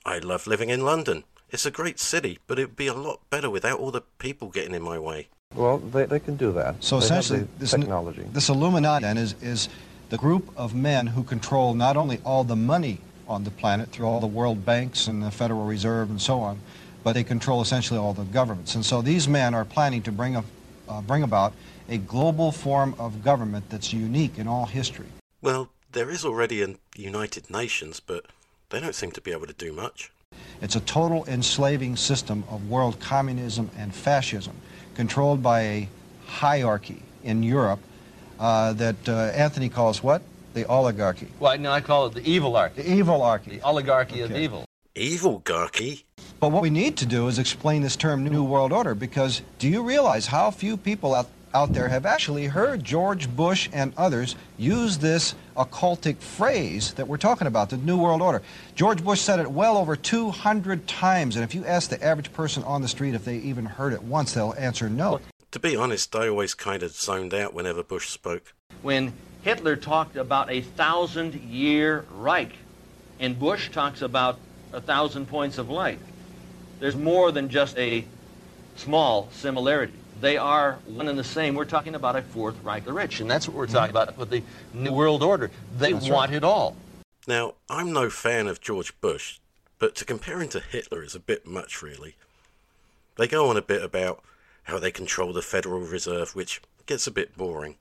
I 0.06 0.20
love 0.20 0.48
living 0.48 0.70
in 0.70 0.84
London. 0.84 1.24
It's 1.50 1.66
a 1.66 1.72
great 1.72 2.00
city, 2.00 2.40
but 2.48 2.60
it'd 2.60 2.76
be 2.76 2.88
a 2.88 2.94
lot 2.94 3.22
better 3.30 3.50
without 3.50 3.80
all 3.80 3.92
the 3.92 4.02
people 4.20 4.50
getting 4.50 4.76
in 4.76 4.82
my 4.82 5.00
way. 5.00 5.30
Well, 5.56 5.78
they, 5.78 6.06
they 6.06 6.20
can 6.20 6.36
do 6.36 6.52
that. 6.54 6.84
So 6.84 7.00
They 7.00 7.06
essentially, 7.06 7.40
the 7.42 7.48
this 7.60 7.72
technology. 7.72 8.26
this 8.34 8.50
Illuminati 8.50 9.04
then 9.04 9.18
is 9.18 9.34
is 9.42 9.70
the 10.10 10.18
group 10.18 10.52
of 10.58 10.76
men 10.76 11.08
who 11.08 11.24
control 11.24 11.74
not 11.74 11.98
only 11.98 12.20
all 12.26 12.44
the 12.44 12.56
money 12.56 13.00
on 13.28 13.44
the 13.44 13.52
planet 13.52 13.90
through 13.90 14.06
all 14.08 14.20
the 14.20 14.28
world 14.28 14.66
banks 14.66 15.08
and 15.08 15.24
the 15.24 15.32
Federal 15.32 15.66
Reserve 15.66 16.10
and 16.10 16.22
so 16.22 16.40
on, 16.40 16.60
but 17.04 17.14
they 17.14 17.24
control 17.24 17.62
essentially 17.62 18.00
all 18.00 18.14
the 18.14 18.24
governments. 18.26 18.76
And 18.76 18.86
so 18.86 19.02
these 19.02 19.28
men 19.28 19.54
are 19.54 19.66
planning 19.66 20.02
to 20.04 20.12
bring 20.12 20.36
a, 20.36 20.44
uh, 20.90 21.02
bring 21.02 21.24
about 21.24 21.54
a 21.90 21.98
global 21.98 22.52
form 22.52 22.96
of 23.00 23.24
government 23.24 23.70
that's 23.70 23.94
unique 23.94 24.38
in 24.38 24.48
all 24.48 24.66
history. 24.66 25.08
Well, 25.42 25.70
there 25.92 26.10
is 26.10 26.26
already 26.26 26.62
a 26.62 26.76
United 26.96 27.50
Nations, 27.50 28.00
but 28.00 28.26
they 28.70 28.80
don't 28.80 28.96
seem 28.96 29.12
to 29.12 29.22
be 29.22 29.32
able 29.32 29.48
to 29.48 29.54
do 29.54 29.72
much. 29.72 30.12
It's 30.62 30.76
a 30.76 30.82
total 30.82 31.26
enslaving 31.28 31.96
system 31.96 32.44
of 32.50 32.70
world 32.70 33.00
communism 33.00 33.70
and 33.78 33.94
fascism, 33.94 34.56
controlled 34.96 35.42
by 35.42 35.62
a 35.62 35.90
hierarchy 36.26 37.02
in 37.24 37.44
Europe 37.44 37.80
uh, 38.40 38.74
that 38.74 39.08
uh, 39.08 39.14
Anthony 39.34 39.70
calls 39.70 40.04
what? 40.04 40.22
The 40.54 40.66
oligarchy. 40.68 41.28
Well, 41.40 41.52
I, 41.54 41.58
no, 41.58 41.72
I 41.72 41.82
call 41.82 42.08
it 42.08 42.16
the 42.16 42.28
evil 42.28 42.56
archy, 42.56 42.82
The 42.82 42.92
evil 42.92 43.22
archy. 43.22 43.52
the 43.58 43.62
oligarchy 43.62 44.22
of 44.22 44.32
Okay. 44.32 44.44
evil. 44.44 44.66
Evil 44.96 45.40
Garky? 45.42 46.04
But 46.40 46.52
what 46.52 46.62
we 46.62 46.70
need 46.70 46.98
to 46.98 47.08
do 47.08 47.28
is 47.28 47.40
explain 47.40 47.82
this 47.82 47.96
term 47.96 48.24
New 48.24 48.44
World 48.44 48.72
Order 48.72 48.94
because 48.94 49.42
do 49.58 49.68
you 49.68 49.82
realize 49.82 50.28
how 50.28 50.52
few 50.52 50.78
people 50.78 51.16
out, 51.16 51.28
out 51.52 51.74
there 51.74 51.88
have 51.88 52.06
actually 52.06 52.46
heard 52.46 52.84
George 52.84 53.28
Bush 53.36 53.68
and 53.74 53.92
others 53.98 54.36
use 54.56 55.00
this 55.00 55.34
occultic 55.56 56.18
phrase 56.18 56.94
that 56.94 57.08
we're 57.08 57.18
talking 57.18 57.48
about, 57.48 57.72
the 57.72 57.78
New 57.78 57.98
World 57.98 58.22
Order? 58.22 58.44
George 58.76 59.04
Bush 59.04 59.20
said 59.20 59.40
it 59.40 59.50
well 59.50 59.78
over 59.78 59.96
200 59.96 60.88
times, 60.88 61.36
and 61.36 61.44
if 61.44 61.56
you 61.56 61.66
ask 61.66 61.90
the 61.90 62.04
average 62.04 62.32
person 62.34 62.64
on 62.66 62.84
the 62.84 62.88
street 62.88 63.16
if 63.16 63.26
they 63.26 63.38
even 63.38 63.66
heard 63.66 63.92
it 63.92 64.04
once, 64.04 64.34
they'll 64.34 64.54
answer 64.60 64.92
no. 64.92 65.20
To 65.54 65.60
be 65.60 65.76
honest, 65.76 66.16
I 66.16 66.28
always 66.28 66.54
kind 66.54 66.84
of 66.84 66.92
zoned 66.92 67.34
out 67.34 67.56
whenever 67.56 67.82
Bush 67.82 68.10
spoke. 68.10 68.54
When 68.84 69.14
Hitler 69.42 69.76
talked 69.76 70.16
about 70.16 70.52
a 70.52 70.62
thousand 70.62 71.34
year 71.34 72.06
Reich, 72.12 72.52
and 73.20 73.40
Bush 73.40 73.72
talks 73.72 74.04
about 74.04 74.38
a 74.72 74.80
thousand 74.80 75.28
points 75.28 75.58
of 75.58 75.72
light. 75.72 75.98
There's 76.80 76.96
more 76.96 77.32
than 77.32 77.50
just 77.50 77.78
a 77.78 78.06
small 78.76 79.30
similarity. 79.32 79.94
They 80.22 80.38
are 80.38 80.80
one 80.86 81.08
and 81.08 81.18
the 81.18 81.24
same. 81.24 81.56
We're 81.56 81.66
talking 81.66 81.96
about 81.96 82.16
a 82.16 82.22
fourth 82.22 82.56
Reich 82.64 82.86
the 82.86 82.94
Rich, 82.94 83.20
and 83.20 83.30
that's 83.30 83.48
what 83.48 83.56
we're 83.56 83.68
talking 83.68 83.92
about 83.92 84.18
with 84.18 84.30
the 84.30 84.44
New 84.74 84.92
World 84.92 85.22
Order. 85.22 85.52
They 85.78 85.94
That's 85.94 86.10
want 86.10 86.34
it 86.34 86.44
all. 86.44 86.76
Now, 87.28 87.56
I'm 87.70 87.92
no 87.94 88.10
fan 88.10 88.48
of 88.48 88.62
George 88.62 89.00
Bush, 89.02 89.40
but 89.80 89.96
to 89.96 90.06
compare 90.06 90.42
him 90.42 90.50
to 90.50 90.60
Hitler 90.60 91.04
is 91.04 91.14
a 91.14 91.20
bit 91.20 91.46
much, 91.46 91.82
really. 91.82 92.16
They 93.18 93.28
go 93.28 93.50
on 93.50 93.58
a 93.58 93.62
bit 93.62 93.84
about 93.84 94.24
how 94.64 94.80
they 94.80 94.92
control 94.92 95.34
the 95.34 95.42
Federal 95.42 95.82
Reserve, 95.82 96.36
which 96.36 96.62
gets 96.86 97.06
a 97.06 97.12
bit 97.12 97.38
boring. 97.38 97.76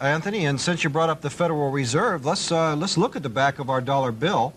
Anthony, 0.00 0.46
and 0.46 0.60
since 0.60 0.84
you 0.84 0.90
brought 0.90 1.10
up 1.10 1.20
the 1.20 1.30
Federal 1.30 1.70
Reserve, 1.70 2.24
let's 2.26 2.50
uh, 2.50 2.74
let's 2.74 2.98
look 2.98 3.16
at 3.16 3.22
the 3.22 3.28
back 3.28 3.58
of 3.58 3.70
our 3.70 3.80
dollar 3.80 4.12
bill 4.12 4.54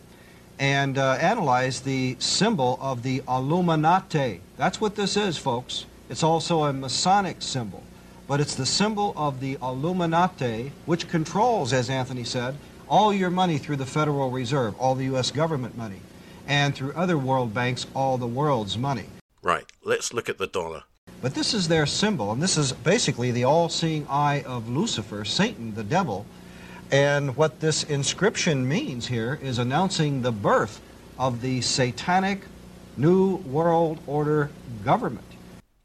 and 0.60 0.98
uh, 0.98 1.14
analyze 1.14 1.82
the 1.82 2.16
symbol 2.20 2.78
of 2.82 3.04
the 3.04 3.22
Illuminati. 3.28 4.42
That's 4.58 4.80
what 4.80 4.96
this 4.96 5.18
is, 5.18 5.38
folks. 5.38 5.86
It's 6.10 6.24
also 6.24 6.64
a 6.64 6.74
Masonic 6.74 7.42
symbol, 7.42 7.84
but 8.28 8.40
it's 8.40 8.56
the 8.56 8.66
symbol 8.66 9.14
of 9.18 9.40
the 9.40 9.58
Illuminati, 9.62 10.72
which 10.86 11.10
controls, 11.10 11.74
as 11.74 11.90
Anthony 11.90 12.24
said, 12.24 12.56
all 12.88 13.14
your 13.14 13.32
money 13.32 13.58
through 13.58 13.78
the 13.78 13.86
Federal 13.86 14.30
Reserve, 14.30 14.76
all 14.80 14.96
the 14.96 15.06
U.S. 15.06 15.32
government 15.32 15.76
money, 15.76 16.00
and 16.48 16.76
through 16.76 16.94
other 16.94 17.18
world 17.18 17.54
banks, 17.54 17.88
all 17.96 18.18
the 18.18 18.28
world's 18.28 18.78
money. 18.78 19.06
Right, 19.42 19.66
let's 19.84 20.14
look 20.14 20.30
at 20.30 20.38
the 20.38 20.48
dollar. 20.48 20.84
But 21.22 21.34
this 21.34 21.54
is 21.54 21.68
their 21.68 21.86
symbol, 21.86 22.32
and 22.32 22.42
this 22.42 22.58
is 22.58 22.72
basically 22.72 23.32
the 23.32 23.46
all 23.46 23.70
seeing 23.70 24.06
eye 24.08 24.44
of 24.46 24.70
Lucifer, 24.70 25.26
Satan, 25.26 25.74
the 25.74 25.84
devil. 25.84 26.26
And 26.96 27.36
what 27.36 27.60
this 27.60 27.84
inscription 27.84 28.66
means 28.70 29.08
here 29.08 29.38
is 29.44 29.60
announcing 29.60 30.22
the 30.22 30.32
birth 30.32 30.80
of 31.20 31.42
the 31.42 31.60
satanic 31.60 32.44
New 32.96 33.36
World 33.36 34.00
Order 34.08 34.50
government. 34.86 35.28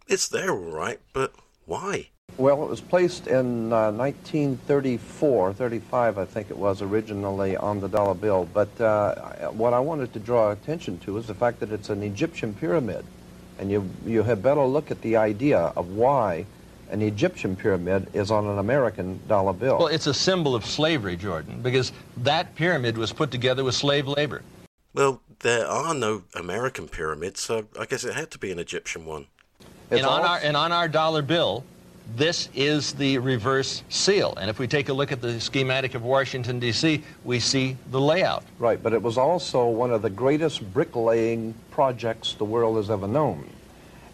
It's 0.06 0.28
there, 0.28 0.52
all 0.52 0.70
right, 0.70 1.00
but 1.12 1.34
why? 1.66 2.10
Well, 2.36 2.62
it 2.62 2.68
was 2.68 2.80
placed 2.80 3.26
in 3.26 3.72
uh, 3.72 3.90
1934, 3.90 5.52
35, 5.52 6.16
I 6.16 6.24
think 6.26 6.48
it 6.48 6.56
was 6.56 6.80
originally 6.80 7.56
on 7.56 7.80
the 7.80 7.88
dollar 7.88 8.14
bill. 8.14 8.48
But 8.54 8.80
uh, 8.80 9.50
what 9.50 9.72
I 9.72 9.80
wanted 9.80 10.12
to 10.12 10.20
draw 10.20 10.52
attention 10.52 11.00
to 11.00 11.18
is 11.18 11.26
the 11.26 11.34
fact 11.34 11.58
that 11.58 11.72
it's 11.72 11.90
an 11.90 12.04
Egyptian 12.04 12.54
pyramid. 12.54 13.04
And 13.58 13.68
you, 13.68 13.90
you 14.06 14.22
had 14.22 14.44
better 14.44 14.64
look 14.64 14.92
at 14.92 15.02
the 15.02 15.16
idea 15.16 15.58
of 15.58 15.88
why 15.88 16.46
an 16.90 17.02
Egyptian 17.02 17.56
pyramid 17.56 18.08
is 18.12 18.30
on 18.30 18.46
an 18.46 18.58
American 18.58 19.20
dollar 19.28 19.52
bill. 19.52 19.78
Well, 19.78 19.86
it's 19.88 20.06
a 20.06 20.14
symbol 20.14 20.54
of 20.54 20.66
slavery, 20.66 21.16
Jordan, 21.16 21.62
because 21.62 21.92
that 22.18 22.54
pyramid 22.54 22.98
was 22.98 23.12
put 23.12 23.30
together 23.30 23.64
with 23.64 23.74
slave 23.74 24.06
labor. 24.06 24.42
Well, 24.92 25.20
there 25.40 25.66
are 25.66 25.94
no 25.94 26.22
American 26.34 26.88
pyramids, 26.88 27.40
so 27.40 27.66
I 27.78 27.86
guess 27.86 28.04
it 28.04 28.14
had 28.14 28.30
to 28.32 28.38
be 28.38 28.50
an 28.50 28.58
Egyptian 28.58 29.06
one. 29.06 29.26
And, 29.90 30.04
on 30.04 30.22
our, 30.22 30.38
and 30.42 30.56
on 30.56 30.72
our 30.72 30.88
dollar 30.88 31.22
bill, 31.22 31.64
this 32.16 32.48
is 32.54 32.92
the 32.92 33.18
reverse 33.18 33.82
seal. 33.88 34.34
And 34.40 34.50
if 34.50 34.58
we 34.58 34.66
take 34.66 34.88
a 34.88 34.92
look 34.92 35.12
at 35.12 35.20
the 35.20 35.40
schematic 35.40 35.94
of 35.94 36.02
Washington, 36.02 36.58
D.C., 36.58 37.02
we 37.24 37.40
see 37.40 37.76
the 37.90 38.00
layout. 38.00 38.44
Right, 38.58 38.82
but 38.82 38.92
it 38.92 39.02
was 39.02 39.16
also 39.16 39.66
one 39.66 39.92
of 39.92 40.02
the 40.02 40.10
greatest 40.10 40.72
bricklaying 40.72 41.54
projects 41.70 42.34
the 42.34 42.44
world 42.44 42.76
has 42.76 42.90
ever 42.90 43.06
known. 43.06 43.48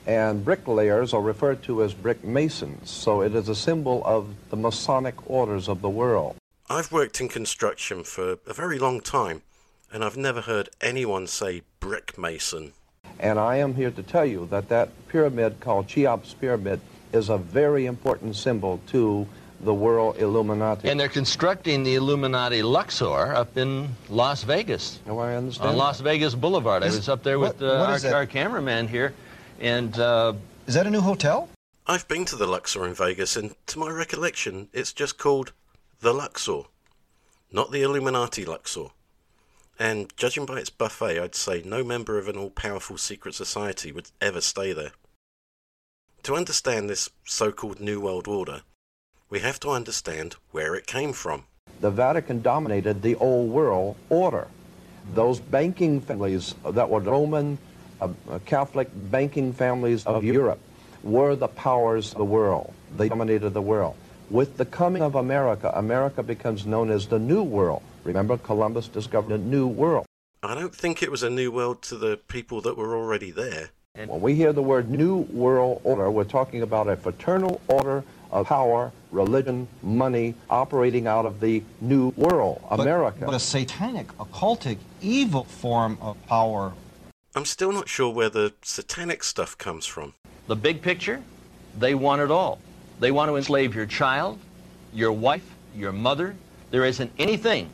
And 0.06 0.44
bricklayers 0.44 1.12
are 1.12 1.20
referred 1.20 1.62
to 1.64 1.82
as 1.82 1.92
brick 1.92 2.22
masons, 2.22 2.90
so 2.90 3.22
it 3.22 3.34
is 3.34 3.48
a 3.48 3.56
symbol 3.56 4.02
of 4.04 4.28
the 4.50 4.56
Masonic 4.56 5.28
orders 5.28 5.66
of 5.68 5.82
the 5.82 5.88
world. 5.88 6.36
I've 6.70 6.92
worked 6.92 7.20
in 7.20 7.28
construction 7.28 8.04
for 8.04 8.38
a 8.46 8.54
very 8.54 8.78
long 8.78 9.00
time, 9.00 9.42
and 9.92 10.04
I've 10.04 10.16
never 10.16 10.42
heard 10.42 10.68
anyone 10.80 11.26
say 11.26 11.62
brick 11.80 12.16
mason. 12.16 12.72
And 13.18 13.38
I 13.40 13.56
am 13.56 13.74
here 13.74 13.90
to 13.90 14.02
tell 14.02 14.24
you 14.24 14.46
that 14.50 14.68
that 14.68 14.90
pyramid 15.08 15.58
called 15.60 15.88
Cheops 15.88 16.34
Pyramid 16.34 16.80
is 17.12 17.28
a 17.28 17.38
very 17.38 17.86
important 17.86 18.36
symbol 18.36 18.80
to 18.88 19.26
the 19.60 19.74
world 19.74 20.18
Illuminati. 20.18 20.88
And 20.88 21.00
they're 21.00 21.08
constructing 21.08 21.82
the 21.82 21.94
Illuminati 21.94 22.62
Luxor 22.62 23.34
up 23.34 23.56
in 23.56 23.88
Las 24.08 24.42
Vegas, 24.44 25.00
Now, 25.06 25.18
I 25.18 25.34
understand. 25.34 25.70
on 25.70 25.76
Las 25.76 26.00
Vegas 26.00 26.34
Boulevard. 26.34 26.82
I 26.82 26.86
was 26.86 27.08
up 27.08 27.22
there 27.24 27.38
what- 27.40 27.58
with 27.58 27.62
uh, 27.62 27.78
what 27.86 28.04
our, 28.04 28.14
our 28.14 28.26
cameraman 28.26 28.86
here, 28.86 29.14
and 29.60 29.98
uh, 29.98 30.34
Is 30.66 30.74
that 30.74 30.86
a 30.86 30.90
new 30.90 31.00
hotel? 31.00 31.48
I've 31.86 32.08
been 32.08 32.24
to 32.26 32.36
the 32.36 32.46
Luxor 32.46 32.86
in 32.86 32.94
Vegas, 32.94 33.36
and 33.36 33.54
to 33.66 33.78
my 33.78 33.88
recollection, 33.90 34.68
it's 34.72 34.92
just 34.92 35.18
called 35.18 35.52
the 36.00 36.12
Luxor, 36.12 36.62
not 37.52 37.70
the 37.70 37.82
Illuminati 37.82 38.44
Luxor. 38.44 38.88
And 39.78 40.12
judging 40.16 40.46
by 40.46 40.58
its 40.58 40.70
buffet, 40.70 41.20
I'd 41.20 41.34
say 41.34 41.62
no 41.64 41.84
member 41.84 42.18
of 42.18 42.28
an 42.28 42.36
all 42.36 42.50
powerful 42.50 42.96
secret 42.98 43.34
society 43.34 43.92
would 43.92 44.10
ever 44.20 44.40
stay 44.40 44.72
there. 44.72 44.92
To 46.24 46.34
understand 46.34 46.90
this 46.90 47.08
so 47.24 47.52
called 47.52 47.78
New 47.78 48.00
World 48.00 48.26
Order, 48.26 48.62
we 49.30 49.40
have 49.40 49.60
to 49.60 49.70
understand 49.70 50.36
where 50.50 50.74
it 50.74 50.86
came 50.86 51.12
from. 51.12 51.44
the 51.80 51.90
Vatican 51.90 52.40
dominated 52.40 53.02
the 53.02 53.14
old 53.16 53.50
world 53.50 53.96
order. 54.08 54.48
Those 55.14 55.38
banking 55.40 56.00
families 56.00 56.54
that 56.64 56.88
were 56.88 57.00
Roman 57.00 57.58
uh, 58.00 58.08
uh, 58.30 58.38
Catholic 58.44 58.88
banking 59.10 59.52
families 59.52 60.04
of 60.06 60.24
Europe 60.24 60.60
were 61.02 61.36
the 61.36 61.48
powers 61.48 62.12
of 62.12 62.18
the 62.18 62.24
world. 62.24 62.72
They 62.96 63.08
dominated 63.08 63.50
the 63.50 63.62
world. 63.62 63.94
With 64.30 64.56
the 64.56 64.64
coming 64.64 65.02
of 65.02 65.14
America, 65.14 65.70
America 65.74 66.22
becomes 66.22 66.66
known 66.66 66.90
as 66.90 67.06
the 67.06 67.18
New 67.18 67.42
World. 67.42 67.82
Remember, 68.04 68.36
Columbus 68.36 68.88
discovered 68.88 69.32
a 69.32 69.38
new 69.38 69.66
world. 69.66 70.04
I 70.42 70.54
don't 70.54 70.74
think 70.74 71.02
it 71.02 71.10
was 71.10 71.22
a 71.22 71.30
new 71.30 71.50
world 71.50 71.82
to 71.82 71.96
the 71.96 72.16
people 72.28 72.60
that 72.62 72.76
were 72.76 72.96
already 72.96 73.30
there. 73.30 73.70
When 73.94 74.20
we 74.20 74.34
hear 74.34 74.52
the 74.52 74.62
word 74.62 74.90
New 74.90 75.18
World 75.32 75.80
Order, 75.82 76.10
we're 76.10 76.24
talking 76.24 76.60
about 76.62 76.86
a 76.86 76.96
fraternal 76.96 77.60
order 77.66 78.04
of 78.30 78.46
power, 78.46 78.92
religion, 79.10 79.68
money 79.82 80.34
operating 80.50 81.06
out 81.06 81.24
of 81.24 81.40
the 81.40 81.62
New 81.80 82.12
World, 82.16 82.60
But- 82.68 82.80
America. 82.80 83.24
But, 83.24 83.34
a 83.34 83.38
satanic, 83.38 84.08
occultic, 84.18 84.78
evil 85.00 85.44
form 85.44 85.96
of 86.02 86.16
power. 86.26 86.74
I'm 87.36 87.44
still 87.44 87.70
not 87.70 87.86
sure 87.86 88.08
where 88.08 88.30
the 88.30 88.54
satanic 88.62 89.22
stuff 89.22 89.58
comes 89.58 89.84
from. 89.84 90.14
the 90.46 90.56
big 90.56 90.80
picture, 90.80 91.22
they 91.78 91.94
want 91.94 92.22
it 92.22 92.30
all. 92.30 92.58
They 92.98 93.10
want 93.10 93.28
to 93.28 93.36
enslave 93.36 93.74
your 93.74 93.84
child, 93.84 94.38
your 94.94 95.12
wife, 95.12 95.44
your 95.74 95.92
mother. 95.92 96.34
There 96.70 96.86
isn't 96.86 97.12
anything 97.18 97.68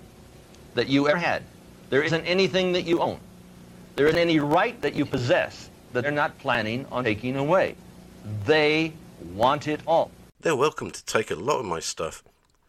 that 0.75 0.89
you 0.89 1.09
ever 1.09 1.17
had. 1.17 1.45
There 1.91 2.03
isn't 2.03 2.25
anything 2.25 2.73
that 2.73 2.83
you 2.83 2.99
own. 2.99 3.21
There 3.95 4.09
isn't 4.09 4.19
any 4.19 4.41
right 4.41 4.81
that 4.83 4.97
you 4.97 5.07
possess 5.07 5.71
that 5.93 6.03
they're 6.03 6.11
not 6.11 6.37
planning 6.41 6.85
on 6.91 7.05
taking 7.05 7.37
away. 7.37 7.77
They 8.45 8.93
want 9.33 9.69
it 9.69 9.81
all. 9.87 10.11
They're 10.41 10.57
welcome 10.57 10.91
to 10.91 11.05
take 11.05 11.31
a 11.31 11.37
lot 11.37 11.61
of 11.61 11.67
my 11.67 11.79
stuff. 11.79 12.25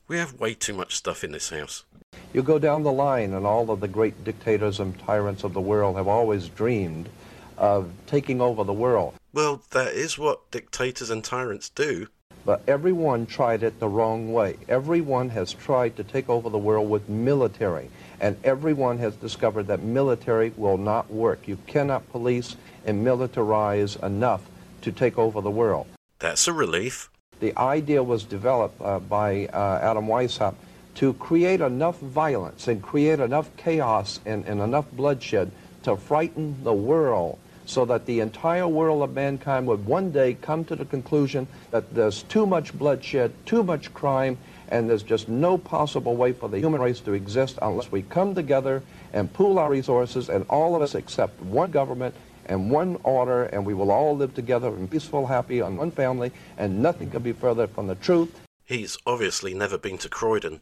We 0.07 0.19
have 0.19 0.39
way 0.39 0.53
too 0.53 0.75
much 0.75 0.95
stuff 0.95 1.23
in 1.23 1.31
this 1.31 1.49
house. 1.49 1.85
You 2.33 2.43
go 2.43 2.59
down 2.59 2.83
the 2.83 2.91
line, 2.91 3.33
and 3.33 3.45
all 3.45 3.69
of 3.69 3.79
the 3.79 3.87
great 3.87 4.23
dictators 4.23 4.79
and 4.79 4.97
tyrants 4.99 5.43
of 5.43 5.53
the 5.53 5.61
world 5.61 5.97
have 5.97 6.07
always 6.07 6.47
dreamed 6.49 7.09
of 7.57 7.91
taking 8.07 8.41
over 8.41 8.63
the 8.63 8.73
world. 8.73 9.13
Well, 9.33 9.61
that 9.71 9.93
is 9.93 10.17
what 10.17 10.49
dictators 10.51 11.09
and 11.09 11.23
tyrants 11.23 11.69
do. 11.69 12.07
But 12.45 12.61
everyone 12.67 13.25
tried 13.25 13.63
it 13.63 13.79
the 13.79 13.87
wrong 13.87 14.33
way. 14.33 14.57
Everyone 14.67 15.29
has 15.29 15.53
tried 15.53 15.95
to 15.95 16.03
take 16.03 16.29
over 16.29 16.49
the 16.49 16.57
world 16.57 16.89
with 16.89 17.07
military. 17.07 17.89
And 18.19 18.37
everyone 18.43 18.97
has 18.97 19.15
discovered 19.15 19.67
that 19.67 19.81
military 19.81 20.51
will 20.57 20.77
not 20.77 21.09
work. 21.11 21.47
You 21.47 21.57
cannot 21.67 22.11
police 22.11 22.57
and 22.85 23.05
militarize 23.05 24.01
enough 24.03 24.41
to 24.81 24.91
take 24.91 25.17
over 25.17 25.39
the 25.39 25.51
world. 25.51 25.87
That's 26.19 26.47
a 26.47 26.53
relief. 26.53 27.09
The 27.39 27.57
idea 27.57 28.03
was 28.03 28.23
developed 28.23 28.81
uh, 28.81 28.99
by 28.99 29.47
uh, 29.47 29.79
Adam 29.81 30.07
Weishaupt 30.07 30.55
to 30.95 31.13
create 31.13 31.61
enough 31.61 31.99
violence 31.99 32.67
and 32.67 32.81
create 32.81 33.19
enough 33.19 33.49
chaos 33.57 34.19
and, 34.25 34.45
and 34.45 34.61
enough 34.61 34.89
bloodshed 34.91 35.51
to 35.83 35.97
frighten 35.97 36.63
the 36.63 36.73
world 36.73 37.37
so 37.65 37.85
that 37.85 38.05
the 38.05 38.19
entire 38.19 38.67
world 38.67 39.01
of 39.03 39.13
mankind 39.13 39.67
would 39.67 39.85
one 39.85 40.11
day 40.11 40.33
come 40.33 40.65
to 40.65 40.75
the 40.75 40.85
conclusion 40.85 41.47
that 41.71 41.93
there's 41.93 42.23
too 42.23 42.45
much 42.45 42.73
bloodshed, 42.73 43.33
too 43.45 43.63
much 43.63 43.93
crime, 43.93 44.37
and 44.67 44.89
there's 44.89 45.03
just 45.03 45.29
no 45.29 45.57
possible 45.57 46.15
way 46.15 46.33
for 46.33 46.49
the 46.49 46.59
human 46.59 46.81
race 46.81 46.99
to 46.99 47.13
exist 47.13 47.57
unless 47.61 47.91
we 47.91 48.01
come 48.01 48.35
together 48.35 48.83
and 49.13 49.31
pool 49.33 49.59
our 49.59 49.69
resources, 49.69 50.29
and 50.29 50.45
all 50.49 50.75
of 50.75 50.81
us 50.81 50.95
accept 50.95 51.41
one 51.41 51.71
government 51.71 52.13
and 52.45 52.69
one 52.69 52.97
order, 53.03 53.43
and 53.43 53.65
we 53.65 53.73
will 53.73 53.91
all 53.91 54.15
live 54.17 54.33
together 54.33 54.67
in 54.67 54.87
peaceful, 54.87 55.27
happy, 55.27 55.61
on 55.61 55.77
one 55.77 55.91
family, 55.91 56.31
and 56.57 56.81
nothing 56.81 57.09
could 57.09 57.23
be 57.23 57.31
further 57.31 57.67
from 57.67 57.87
the 57.87 57.95
truth. 57.95 58.41
He's 58.65 58.97
obviously 59.05 59.53
never 59.53 59.77
been 59.77 59.97
to 59.99 60.09
Croydon. 60.09 60.59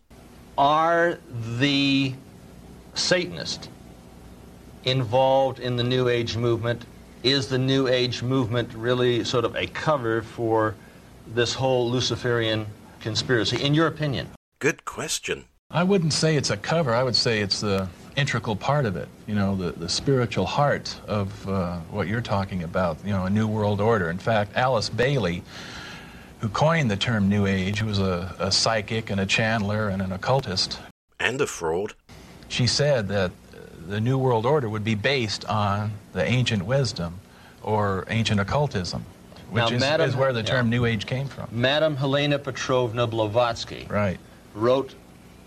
Are 0.62 1.18
the 1.58 2.14
Satanists 2.94 3.68
involved 4.84 5.60
in 5.60 5.76
the 5.76 5.84
New 5.84 6.08
Age 6.08 6.38
movement? 6.38 6.86
Is 7.24 7.48
the 7.48 7.58
New 7.58 7.88
Age 7.88 8.22
movement 8.22 8.72
really 8.76 9.24
sort 9.24 9.44
of 9.44 9.56
a 9.56 9.66
cover 9.66 10.22
for 10.22 10.76
this 11.26 11.56
whole 11.56 11.90
Luciferian 11.90 12.68
conspiracy, 13.00 13.60
in 13.60 13.74
your 13.74 13.88
opinion? 13.88 14.30
Good 14.60 14.86
question. 14.86 15.46
I 15.72 15.82
wouldn't 15.82 16.14
say 16.14 16.36
it's 16.36 16.52
a 16.52 16.58
cover. 16.58 16.94
I 16.94 17.02
would 17.02 17.16
say 17.16 17.40
it's 17.40 17.62
the 17.62 17.88
integral 18.16 18.56
part 18.56 18.86
of 18.86 18.96
it. 18.96 19.10
You 19.26 19.34
know, 19.34 19.56
the, 19.56 19.72
the 19.72 19.90
spiritual 19.90 20.46
heart 20.46 20.96
of 21.08 21.50
uh, 21.50 21.78
what 21.90 22.08
you're 22.08 22.22
talking 22.22 22.62
about, 22.62 23.00
you 23.04 23.14
know, 23.14 23.26
a 23.26 23.32
new 23.32 23.48
world 23.48 23.82
order. 23.82 24.12
In 24.12 24.20
fact, 24.20 24.56
Alice 24.56 24.90
Bailey, 24.90 25.42
who 26.42 26.50
coined 26.50 26.90
the 26.90 26.98
term 26.98 27.30
New 27.30 27.46
Age, 27.46 27.80
who 27.80 27.86
was 27.86 28.00
a, 28.00 28.36
a 28.40 28.52
psychic 28.52 29.10
and 29.12 29.22
a 29.22 29.26
channeler 29.26 29.92
and 29.94 30.02
an 30.02 30.12
occultist, 30.12 30.80
And 31.20 31.40
a 31.40 31.46
fraud. 31.48 31.94
she 32.48 32.66
said 32.66 33.08
that 33.10 33.32
the 33.88 34.02
New 34.02 34.18
World 34.18 34.46
Order 34.46 34.68
would 34.68 34.84
be 34.84 34.96
based 34.96 35.46
on 35.46 35.92
the 36.14 36.24
ancient 36.26 36.66
wisdom 36.66 37.20
or 37.62 38.06
ancient 38.10 38.40
occultism, 38.40 39.06
which 39.52 39.62
Now, 39.70 39.76
is, 39.76 39.80
Madam- 39.80 40.10
is 40.10 40.16
where 40.16 40.34
the 40.34 40.40
yeah. 40.40 40.46
term 40.46 40.70
New 40.70 40.86
Age 40.86 41.06
came 41.06 41.28
from. 41.28 41.48
Madame 41.52 41.96
Helena 41.96 42.40
Petrovna 42.40 43.06
Blavatsky 43.06 43.86
Right. 43.88 44.20
wrote 44.56 44.96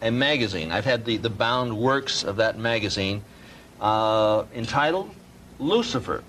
a 0.01 0.11
magazine. 0.13 0.71
I've 0.71 0.85
had 0.85 1.05
the, 1.05 1.17
the 1.17 1.31
bound 1.31 1.77
works 1.77 2.23
of 2.23 2.37
that 2.37 2.57
magazine 2.57 3.23
uh, 3.81 4.45
entitled 4.55 5.11
Lucifer, 5.59 6.23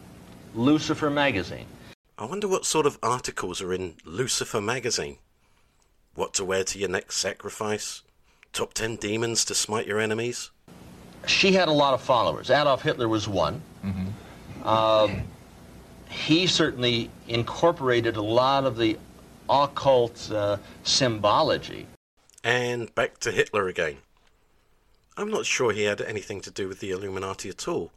Lucifer 0.56 1.12
Magazine. 1.12 1.66
I 2.18 2.24
wonder 2.24 2.48
what 2.48 2.66
sort 2.66 2.86
of 2.86 2.98
articles 3.04 3.62
are 3.62 3.74
in 3.74 3.96
Lucifer 4.06 4.62
magazine. 4.62 5.18
What 6.14 6.34
to 6.36 6.46
wear 6.46 6.64
to 6.64 6.80
your 6.80 6.88
next 6.88 7.18
sacrifice? 7.18 8.04
Top 8.54 8.74
10 8.74 8.96
demons 8.96 9.44
to 9.46 9.56
smite 9.56 9.86
your 9.86 10.00
enemies? 10.00 10.50
She 11.28 11.52
had 11.52 11.68
a 11.68 11.74
lot 11.74 11.94
of 11.94 12.02
followers. 12.02 12.50
Adolf 12.50 12.84
Hitler 12.84 13.10
was 13.10 13.28
one. 13.28 13.62
Um, 14.64 15.24
he 16.10 16.48
certainly 16.48 17.12
incorporated 17.28 18.16
a 18.16 18.22
lot 18.22 18.64
of 18.64 18.78
the 18.78 18.98
occult 19.50 20.32
uh, 20.32 20.58
symbology. 20.84 21.86
And 22.46 22.96
back 22.96 23.18
to 23.20 23.32
Hitler 23.32 23.68
again. 23.68 23.98
I'm 25.18 25.30
not 25.30 25.46
sure 25.46 25.74
he 25.74 25.84
had 25.84 26.00
anything 26.00 26.40
to 26.42 26.52
do 26.52 26.70
with 26.70 26.80
the 26.80 26.92
Illuminati 26.92 27.50
at 27.50 27.68
all. 27.68 27.92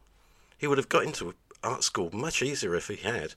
He 0.57 0.67
would 0.67 0.77
have 0.77 0.89
got 0.89 1.03
into 1.03 1.35
art 1.63 1.83
school 1.83 2.09
much 2.11 2.41
easier 2.41 2.75
if 2.75 2.89
he 2.89 2.97
had. 2.97 3.35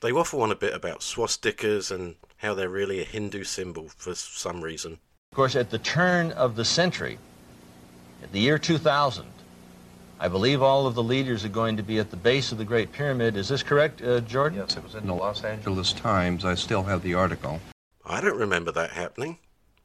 They 0.00 0.12
waffle 0.12 0.42
on 0.42 0.50
a 0.50 0.56
bit 0.56 0.72
about 0.72 1.00
swastikas 1.00 1.90
and 1.90 2.14
how 2.38 2.54
they're 2.54 2.70
really 2.70 3.00
a 3.00 3.04
Hindu 3.04 3.44
symbol 3.44 3.90
for 3.96 4.14
some 4.14 4.62
reason. 4.62 4.92
Of 5.32 5.36
course, 5.36 5.56
at 5.56 5.70
the 5.70 5.78
turn 5.78 6.32
of 6.32 6.56
the 6.56 6.64
century, 6.64 7.18
at 8.22 8.32
the 8.32 8.40
year 8.40 8.58
2000, 8.58 9.26
I 10.18 10.28
believe 10.28 10.62
all 10.62 10.86
of 10.86 10.94
the 10.94 11.02
leaders 11.02 11.44
are 11.44 11.50
going 11.50 11.76
to 11.76 11.82
be 11.82 11.98
at 11.98 12.10
the 12.10 12.16
base 12.16 12.50
of 12.50 12.58
the 12.58 12.64
Great 12.64 12.92
Pyramid. 12.92 13.36
Is 13.36 13.48
this 13.48 13.62
correct, 13.62 14.02
uh, 14.02 14.20
Jordan? 14.20 14.58
Yes, 14.58 14.76
it 14.76 14.82
was 14.82 14.94
in 14.94 15.06
the 15.06 15.14
Los 15.14 15.44
Angeles 15.44 15.92
Times. 15.92 16.44
I 16.44 16.54
still 16.54 16.82
have 16.84 17.02
the 17.02 17.14
article. 17.14 17.60
I 18.04 18.20
don't 18.20 18.38
remember 18.38 18.72
that 18.72 18.90
happening. 18.90 19.38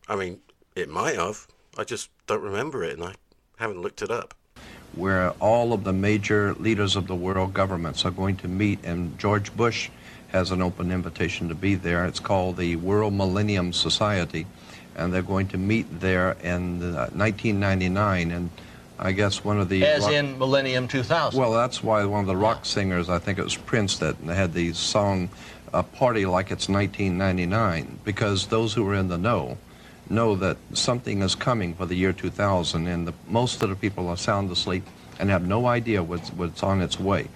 I 0.07 0.15
mean, 0.15 0.39
it 0.75 0.89
might 0.89 1.15
have. 1.15 1.47
I 1.77 1.83
just 1.83 2.09
don't 2.25 2.41
remember 2.41 2.83
it 2.83 2.93
and 2.93 3.03
I 3.03 3.15
haven't 3.57 3.81
looked 3.81 4.01
it 4.01 4.11
up. 4.11 4.33
where 4.93 5.31
all 5.41 5.73
of 5.73 5.83
the 5.83 5.91
major 5.91 6.53
leaders 6.53 6.95
of 6.95 7.05
the 7.07 7.15
world 7.15 7.53
governments 7.53 8.05
are 8.05 8.11
going 8.11 8.37
to 8.37 8.47
meet, 8.47 8.79
and 8.85 9.19
George 9.19 9.53
Bush 9.57 9.89
has 10.35 10.51
an 10.51 10.61
open 10.61 10.91
invitation 10.91 11.47
to 11.47 11.55
be 11.55 11.75
there. 11.75 12.05
It's 12.05 12.19
called 12.19 12.57
the 12.57 12.75
World 12.75 13.13
Millennium 13.13 13.71
Society, 13.71 14.45
and 14.95 15.13
they're 15.13 15.21
going 15.21 15.47
to 15.47 15.57
meet 15.57 16.01
there 16.01 16.33
in 16.43 16.83
uh, 16.83 17.09
1999. 17.13 18.31
And 18.31 18.49
I 18.99 19.13
guess 19.13 19.45
one 19.45 19.61
of 19.61 19.69
the 19.69 19.85
As 19.85 20.03
rock- 20.03 20.11
in 20.11 20.37
Millennium 20.37 20.89
2000. 20.89 21.39
well, 21.39 21.53
that's 21.53 21.81
why 21.81 22.03
one 22.03 22.19
of 22.19 22.27
the 22.27 22.35
rock 22.35 22.65
singers, 22.65 23.09
I 23.09 23.17
think 23.17 23.39
it 23.39 23.45
was 23.45 23.55
Prince, 23.55 23.97
that 23.99 24.17
had 24.17 24.53
the 24.53 24.73
song 24.73 25.29
uh, 25.73 25.81
"Party 25.83 26.25
Like 26.25 26.51
It's 26.51 26.67
1999," 26.67 27.99
because 28.03 28.47
those 28.47 28.73
who 28.73 28.87
are 28.89 28.95
in 28.95 29.07
the 29.07 29.17
know 29.17 29.57
know 30.09 30.35
that 30.35 30.57
something 30.73 31.21
is 31.21 31.33
coming 31.33 31.73
for 31.73 31.85
the 31.85 31.95
year 31.95 32.11
2000, 32.13 32.87
and 32.87 33.07
the, 33.07 33.13
most 33.27 33.63
of 33.63 33.69
the 33.69 33.75
people 33.75 34.09
are 34.09 34.17
sound 34.17 34.51
asleep 34.51 34.83
and 35.17 35.29
have 35.29 35.47
no 35.47 35.65
idea 35.65 36.03
what's, 36.03 36.29
what's 36.33 36.61
on 36.61 36.81
its 36.81 36.99
way. 36.99 37.27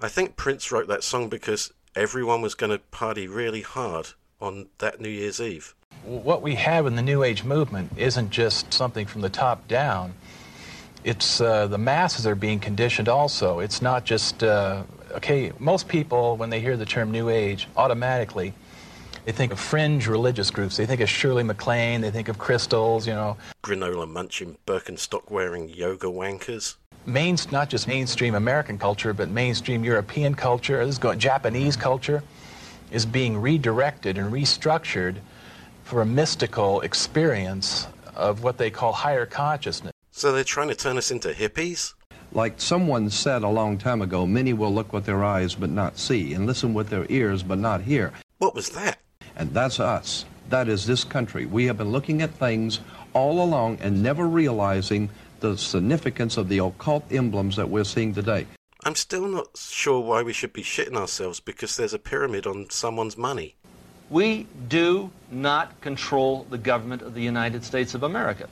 I 0.00 0.08
think 0.08 0.36
Prince 0.36 0.70
wrote 0.70 0.88
that 0.88 1.02
song 1.02 1.28
because 1.28 1.72
everyone 1.98 2.40
was 2.40 2.54
going 2.54 2.70
to 2.70 2.78
party 2.78 3.26
really 3.26 3.62
hard 3.62 4.08
on 4.40 4.68
that 4.78 5.00
New 5.00 5.08
Year's 5.08 5.40
Eve. 5.40 5.74
What 6.04 6.42
we 6.42 6.54
have 6.54 6.86
in 6.86 6.94
the 6.94 7.02
New 7.02 7.24
Age 7.24 7.42
movement 7.42 7.90
isn't 7.96 8.30
just 8.30 8.72
something 8.72 9.04
from 9.04 9.20
the 9.20 9.28
top 9.28 9.66
down. 9.66 10.14
It's 11.02 11.40
uh, 11.40 11.66
the 11.66 11.78
masses 11.78 12.24
are 12.24 12.36
being 12.36 12.60
conditioned 12.60 13.08
also. 13.08 13.58
It's 13.58 13.82
not 13.82 14.04
just, 14.04 14.44
uh, 14.44 14.84
okay, 15.12 15.52
most 15.58 15.88
people, 15.88 16.36
when 16.36 16.50
they 16.50 16.60
hear 16.60 16.76
the 16.76 16.86
term 16.86 17.10
New 17.10 17.28
Age, 17.28 17.66
automatically 17.76 18.54
they 19.24 19.32
think 19.32 19.52
of 19.52 19.58
fringe 19.58 20.06
religious 20.06 20.50
groups. 20.50 20.76
They 20.76 20.86
think 20.86 21.00
of 21.00 21.08
Shirley 21.08 21.42
MacLaine, 21.42 22.00
they 22.00 22.10
think 22.10 22.28
of 22.28 22.38
crystals, 22.38 23.06
you 23.06 23.12
know. 23.12 23.36
Granola 23.64 24.08
munching, 24.08 24.56
Birkenstock 24.66 25.30
wearing 25.30 25.68
yoga 25.68 26.06
wankers. 26.06 26.76
Main, 27.08 27.38
not 27.50 27.70
just 27.70 27.88
mainstream 27.88 28.34
American 28.34 28.76
culture, 28.78 29.14
but 29.14 29.30
mainstream 29.30 29.82
European 29.82 30.34
culture, 30.34 30.84
this 30.84 30.96
is 30.96 30.98
going, 30.98 31.18
Japanese 31.18 31.74
culture, 31.74 32.22
is 32.90 33.06
being 33.06 33.40
redirected 33.40 34.18
and 34.18 34.30
restructured 34.30 35.16
for 35.84 36.02
a 36.02 36.06
mystical 36.06 36.82
experience 36.82 37.86
of 38.14 38.42
what 38.42 38.58
they 38.58 38.70
call 38.70 38.92
higher 38.92 39.24
consciousness. 39.24 39.92
So 40.10 40.32
they're 40.32 40.44
trying 40.44 40.68
to 40.68 40.74
turn 40.74 40.98
us 40.98 41.10
into 41.10 41.28
hippies? 41.30 41.94
Like 42.32 42.60
someone 42.60 43.08
said 43.08 43.42
a 43.42 43.48
long 43.48 43.78
time 43.78 44.02
ago, 44.02 44.26
many 44.26 44.52
will 44.52 44.74
look 44.74 44.92
with 44.92 45.06
their 45.06 45.24
eyes 45.24 45.54
but 45.54 45.70
not 45.70 45.96
see, 45.96 46.34
and 46.34 46.44
listen 46.44 46.74
with 46.74 46.90
their 46.90 47.06
ears 47.08 47.42
but 47.42 47.58
not 47.58 47.80
hear. 47.80 48.12
What 48.36 48.54
was 48.54 48.68
that? 48.70 48.98
And 49.34 49.54
that's 49.54 49.80
us. 49.80 50.26
That 50.50 50.68
is 50.68 50.86
this 50.86 51.04
country. 51.04 51.46
We 51.46 51.64
have 51.66 51.78
been 51.78 51.90
looking 51.90 52.20
at 52.20 52.34
things 52.34 52.80
all 53.14 53.42
along 53.42 53.78
and 53.80 54.02
never 54.02 54.28
realizing 54.28 55.08
the 55.40 55.56
significance 55.56 56.36
of 56.36 56.48
the 56.48 56.58
occult 56.58 57.10
emblems 57.10 57.56
that 57.56 57.68
we're 57.68 57.84
seeing 57.84 58.14
today. 58.14 58.46
I'm 58.84 58.94
still 58.94 59.26
not 59.26 59.56
sure 59.56 60.00
why 60.00 60.22
we 60.22 60.32
should 60.32 60.52
be 60.52 60.62
shitting 60.62 60.96
ourselves 60.96 61.40
because 61.40 61.76
there's 61.76 61.94
a 61.94 61.98
pyramid 61.98 62.46
on 62.46 62.70
someone's 62.70 63.16
money. 63.18 63.56
We 64.08 64.46
do 64.68 65.10
not 65.30 65.80
control 65.80 66.46
the 66.48 66.58
government 66.58 67.02
of 67.02 67.14
the 67.14 67.20
United 67.20 67.64
States 67.64 67.94
of 67.94 68.02
America. 68.02 68.48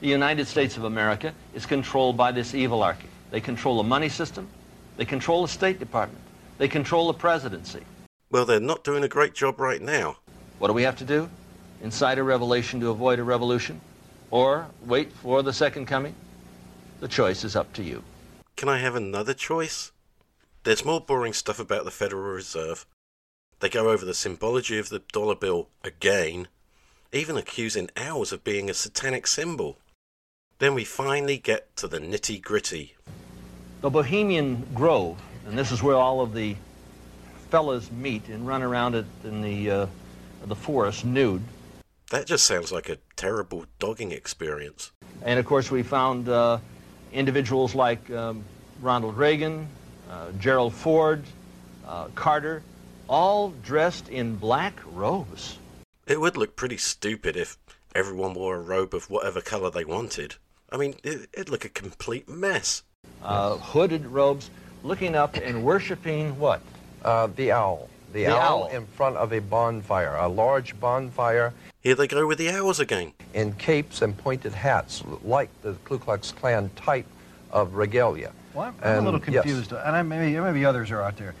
The 0.00 0.08
United 0.08 0.46
States 0.46 0.76
of 0.76 0.84
America 0.84 1.32
is 1.54 1.64
controlled 1.64 2.16
by 2.16 2.32
this 2.32 2.52
evilarchy. 2.52 3.06
They 3.30 3.40
control 3.40 3.78
the 3.78 3.88
money 3.88 4.08
system. 4.08 4.48
They 4.96 5.04
control 5.04 5.42
the 5.42 5.48
State 5.48 5.78
Department. 5.78 6.22
They 6.58 6.68
control 6.68 7.06
the 7.06 7.14
presidency. 7.14 7.80
Well, 8.30 8.44
they're 8.44 8.60
not 8.60 8.84
doing 8.84 9.04
a 9.04 9.08
great 9.08 9.32
job 9.32 9.60
right 9.60 9.80
now. 9.80 10.18
What 10.58 10.68
do 10.68 10.74
we 10.74 10.82
have 10.82 10.96
to 10.96 11.04
do? 11.04 11.30
Incite 11.82 12.18
a 12.18 12.22
revolution 12.22 12.80
to 12.80 12.90
avoid 12.90 13.18
a 13.18 13.24
revolution? 13.24 13.80
Or 14.30 14.66
wait 14.84 15.12
for 15.12 15.42
the 15.42 15.52
second 15.52 15.86
coming? 15.86 16.14
The 17.00 17.06
choice 17.08 17.44
is 17.44 17.54
up 17.54 17.72
to 17.74 17.84
you. 17.84 18.02
Can 18.56 18.68
I 18.68 18.78
have 18.78 18.96
another 18.96 19.32
choice? 19.32 19.92
There's 20.64 20.84
more 20.84 21.00
boring 21.00 21.32
stuff 21.32 21.60
about 21.60 21.84
the 21.84 21.92
Federal 21.92 22.32
Reserve. 22.32 22.86
They 23.60 23.68
go 23.68 23.88
over 23.88 24.04
the 24.04 24.14
symbology 24.14 24.78
of 24.78 24.88
the 24.88 25.02
dollar 25.12 25.36
bill 25.36 25.68
again, 25.84 26.48
even 27.12 27.36
accusing 27.36 27.88
ours 27.96 28.32
of 28.32 28.42
being 28.42 28.68
a 28.68 28.74
satanic 28.74 29.28
symbol. 29.28 29.78
Then 30.58 30.74
we 30.74 30.84
finally 30.84 31.38
get 31.38 31.76
to 31.76 31.86
the 31.86 32.00
nitty 32.00 32.42
gritty. 32.42 32.96
The 33.80 33.90
Bohemian 33.90 34.66
Grove, 34.74 35.22
and 35.46 35.56
this 35.56 35.70
is 35.70 35.84
where 35.84 35.94
all 35.94 36.20
of 36.20 36.34
the 36.34 36.56
fellas 37.50 37.92
meet 37.92 38.26
and 38.28 38.44
run 38.44 38.64
around 38.64 38.96
it 38.96 39.06
in 39.22 39.40
the, 39.40 39.70
uh, 39.70 39.86
the 40.46 40.56
forest 40.56 41.04
nude. 41.04 41.42
That 42.10 42.26
just 42.26 42.44
sounds 42.44 42.72
like 42.72 42.88
a 42.88 42.98
terrible 43.14 43.66
dogging 43.78 44.10
experience. 44.10 44.90
And 45.22 45.38
of 45.38 45.46
course, 45.46 45.70
we 45.70 45.84
found 45.84 46.28
uh, 46.28 46.58
individuals 47.12 47.74
like 47.74 48.10
um, 48.10 48.44
Ronald 48.80 49.16
Reagan, 49.16 49.68
uh, 50.10 50.32
Gerald 50.38 50.74
Ford, 50.74 51.22
uh, 51.86 52.08
Carter, 52.14 52.62
all 53.08 53.50
dressed 53.62 54.08
in 54.08 54.36
black 54.36 54.74
robes. 54.92 55.58
It 56.06 56.20
would 56.20 56.36
look 56.36 56.56
pretty 56.56 56.76
stupid 56.76 57.36
if 57.36 57.58
everyone 57.94 58.34
wore 58.34 58.56
a 58.56 58.60
robe 58.60 58.94
of 58.94 59.10
whatever 59.10 59.40
colour 59.40 59.70
they 59.70 59.84
wanted. 59.84 60.36
I 60.70 60.76
mean, 60.76 60.94
it, 61.02 61.28
it'd 61.32 61.48
look 61.48 61.64
a 61.64 61.68
complete 61.70 62.28
mess. 62.28 62.82
Uh, 63.22 63.56
hooded 63.56 64.06
robes, 64.06 64.50
looking 64.82 65.14
up 65.14 65.36
and 65.36 65.64
worshiping 65.64 66.38
what? 66.38 66.60
Uh, 67.04 67.28
the 67.36 67.52
owl. 67.52 67.88
The, 68.12 68.24
The 68.24 68.28
owl, 68.28 68.64
owl. 68.64 68.68
in 68.68 68.86
front 68.86 69.16
of 69.16 69.32
a 69.32 69.40
bonfire, 69.40 70.16
a 70.16 70.28
large 70.28 70.78
bonfire 70.80 71.52
Here 71.80 71.94
they 71.94 72.08
go 72.08 72.26
with 72.26 72.38
the 72.38 72.50
owls 72.50 72.80
again. 72.80 73.12
in 73.34 73.52
capes 73.52 74.02
and 74.02 74.16
pointed 74.16 74.52
hats, 74.52 75.04
like 75.22 75.48
the 75.62 75.74
Ku 75.84 75.98
Klux 75.98 76.32
Klan 76.32 76.70
type 76.74 77.06
of 77.52 77.74
regalia. 77.74 78.32
Well, 78.52 78.66
I'm, 78.66 78.74
I'm 78.82 79.06
a 79.06 79.10
little 79.10 79.20
yes. 79.20 79.44
confused, 79.44 79.72
and 79.72 79.96
I, 79.96 80.02
maybe, 80.02 80.38
maybe 80.40 80.64
others 80.64 80.90
are 80.90 81.02
out 81.02 81.16
there. 81.16 81.34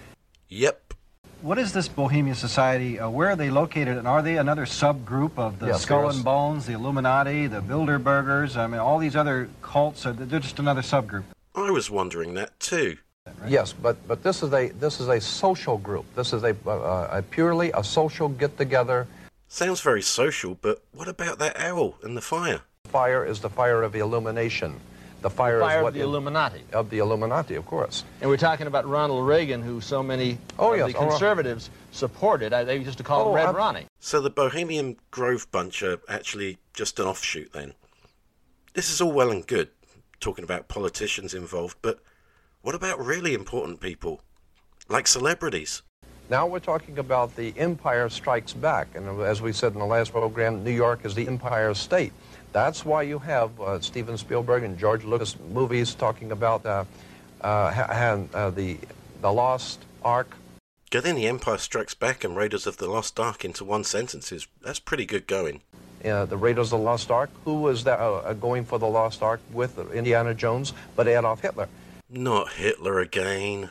Yep. 0.48 0.94
What 1.42 1.58
is 1.58 1.72
this 1.72 1.88
Bohemian 1.88 2.36
Society? 2.36 3.00
Uh, 3.00 3.10
where 3.10 3.30
are 3.30 3.36
they 3.36 3.50
located, 3.50 3.96
and 3.96 4.06
are 4.06 4.22
they 4.22 4.38
another 4.38 4.64
subgroup 4.64 5.32
of 5.38 5.58
the 5.58 5.68
Yes, 5.68 5.82
Skull 5.82 6.08
and 6.08 6.24
Bones, 6.24 6.66
the 6.66 6.72
Illuminati, 6.72 7.48
the 7.48 7.60
Bilderbergers? 7.60 8.56
I 8.56 8.66
mean, 8.68 8.80
all 8.80 8.98
these 8.98 9.16
other 9.16 9.48
cults, 9.60 10.06
are 10.06 10.12
they're 10.12 10.40
just 10.40 10.60
another 10.60 10.82
subgroup. 10.82 11.24
I 11.54 11.70
was 11.70 11.90
wondering 11.90 12.34
that 12.34 12.58
too. 12.60 12.98
Yes, 13.46 13.72
but, 13.72 13.96
but 14.08 14.22
this 14.22 14.42
is 14.42 14.52
a 14.52 14.68
this 14.68 15.00
is 15.00 15.08
a 15.08 15.20
social 15.20 15.76
group. 15.76 16.06
This 16.14 16.32
is 16.32 16.44
a, 16.44 16.56
uh, 16.66 17.08
a 17.10 17.22
purely 17.22 17.70
a 17.72 17.84
social 17.84 18.28
get 18.28 18.56
together. 18.56 19.06
Sounds 19.48 19.80
very 19.80 20.02
social, 20.02 20.54
but 20.60 20.82
what 20.92 21.08
about 21.08 21.38
that 21.38 21.58
owl 21.58 21.96
and 22.02 22.16
the 22.16 22.20
fire? 22.20 22.60
Fire 22.84 23.24
is 23.24 23.40
the 23.40 23.48
fire 23.50 23.82
of 23.82 23.94
illumination. 23.94 24.78
The 25.20 25.30
fire, 25.30 25.58
Fire 25.60 25.76
is 25.76 25.78
of 25.78 25.82
what 25.84 25.94
the 25.94 26.00
Illuminati. 26.02 26.62
of 26.72 26.90
the 26.90 26.98
Illuminati, 26.98 27.56
of 27.56 27.66
course. 27.66 28.04
And 28.20 28.30
we're 28.30 28.36
talking 28.36 28.68
about 28.68 28.86
Ronald 28.86 29.26
Reagan, 29.26 29.62
who 29.62 29.80
so 29.80 30.00
many 30.00 30.38
Oh, 30.60 30.72
of 30.72 30.78
yes. 30.78 30.92
the 30.92 30.98
Oh, 30.98 31.02
Ro- 31.04 31.08
conservatives 31.10 31.70
supported. 31.90 32.52
I, 32.52 32.62
they 32.62 32.76
used 32.76 32.98
to 32.98 33.04
call 33.04 33.22
him 33.22 33.28
Oh, 33.28 33.34
Red 33.34 33.48
ab- 33.48 33.56
Ronnie. 33.56 33.86
So 33.98 34.20
the 34.20 34.30
Bohemian 34.30 34.96
Grove 35.10 35.50
bunch 35.50 35.82
are 35.82 35.98
actually 36.08 36.58
just 36.72 37.00
an 37.00 37.06
offshoot 37.06 37.52
then. 37.52 37.74
This 38.74 38.90
is 38.92 39.00
all 39.00 39.10
well 39.10 39.32
and 39.32 39.44
good, 39.44 39.70
talking 40.20 40.44
about 40.44 40.68
politicians 40.68 41.34
involved, 41.34 41.78
but 41.82 41.98
what 42.62 42.76
about 42.76 43.04
really 43.04 43.34
important 43.34 43.80
people? 43.80 44.20
Like 44.88 45.08
celebrities? 45.08 45.82
Now 46.30 46.46
we're 46.46 46.60
talking 46.60 46.98
about 46.98 47.34
the 47.36 47.54
Empire 47.56 48.10
Strikes 48.10 48.52
Back, 48.52 48.88
and 48.94 49.20
as 49.22 49.40
we 49.40 49.50
said 49.50 49.72
in 49.72 49.78
the 49.78 49.86
last 49.86 50.12
program, 50.12 50.62
New 50.62 50.70
York 50.70 51.00
is 51.04 51.14
the 51.14 51.26
Empire 51.26 51.72
State. 51.72 52.12
That's 52.52 52.84
why 52.84 53.02
you 53.02 53.18
have 53.20 53.58
uh, 53.58 53.80
Steven 53.80 54.18
Spielberg 54.18 54.62
and 54.62 54.78
George 54.78 55.04
Lucas 55.04 55.36
movies 55.54 55.94
talking 55.94 56.30
about 56.30 56.66
uh, 56.66 56.84
uh, 57.40 57.46
uh, 58.34 58.50
the 58.50 58.76
the 59.22 59.32
Lost 59.32 59.80
Ark. 60.04 60.36
Getting 60.90 61.14
the 61.14 61.26
Empire 61.26 61.56
Strikes 61.56 61.94
Back 61.94 62.24
and 62.24 62.36
Raiders 62.36 62.66
of 62.66 62.76
the 62.76 62.88
Lost 62.88 63.18
Ark 63.18 63.42
into 63.42 63.64
one 63.64 63.84
sentence 63.84 64.30
is 64.30 64.46
that's 64.62 64.80
pretty 64.80 65.06
good 65.06 65.26
going. 65.26 65.62
Uh, 66.04 66.26
the 66.26 66.36
Raiders 66.36 66.72
of 66.74 66.80
the 66.80 66.84
Lost 66.84 67.10
Ark. 67.10 67.30
Who 67.46 67.54
was 67.62 67.84
that, 67.84 68.00
uh, 68.00 68.16
uh, 68.16 68.32
going 68.34 68.66
for 68.66 68.78
the 68.78 68.86
Lost 68.86 69.22
Ark 69.22 69.40
with 69.50 69.78
Indiana 69.92 70.34
Jones, 70.34 70.74
but 70.94 71.08
Adolf 71.08 71.40
Hitler? 71.40 71.68
Not 72.10 72.52
Hitler 72.52 73.00
again. 73.00 73.70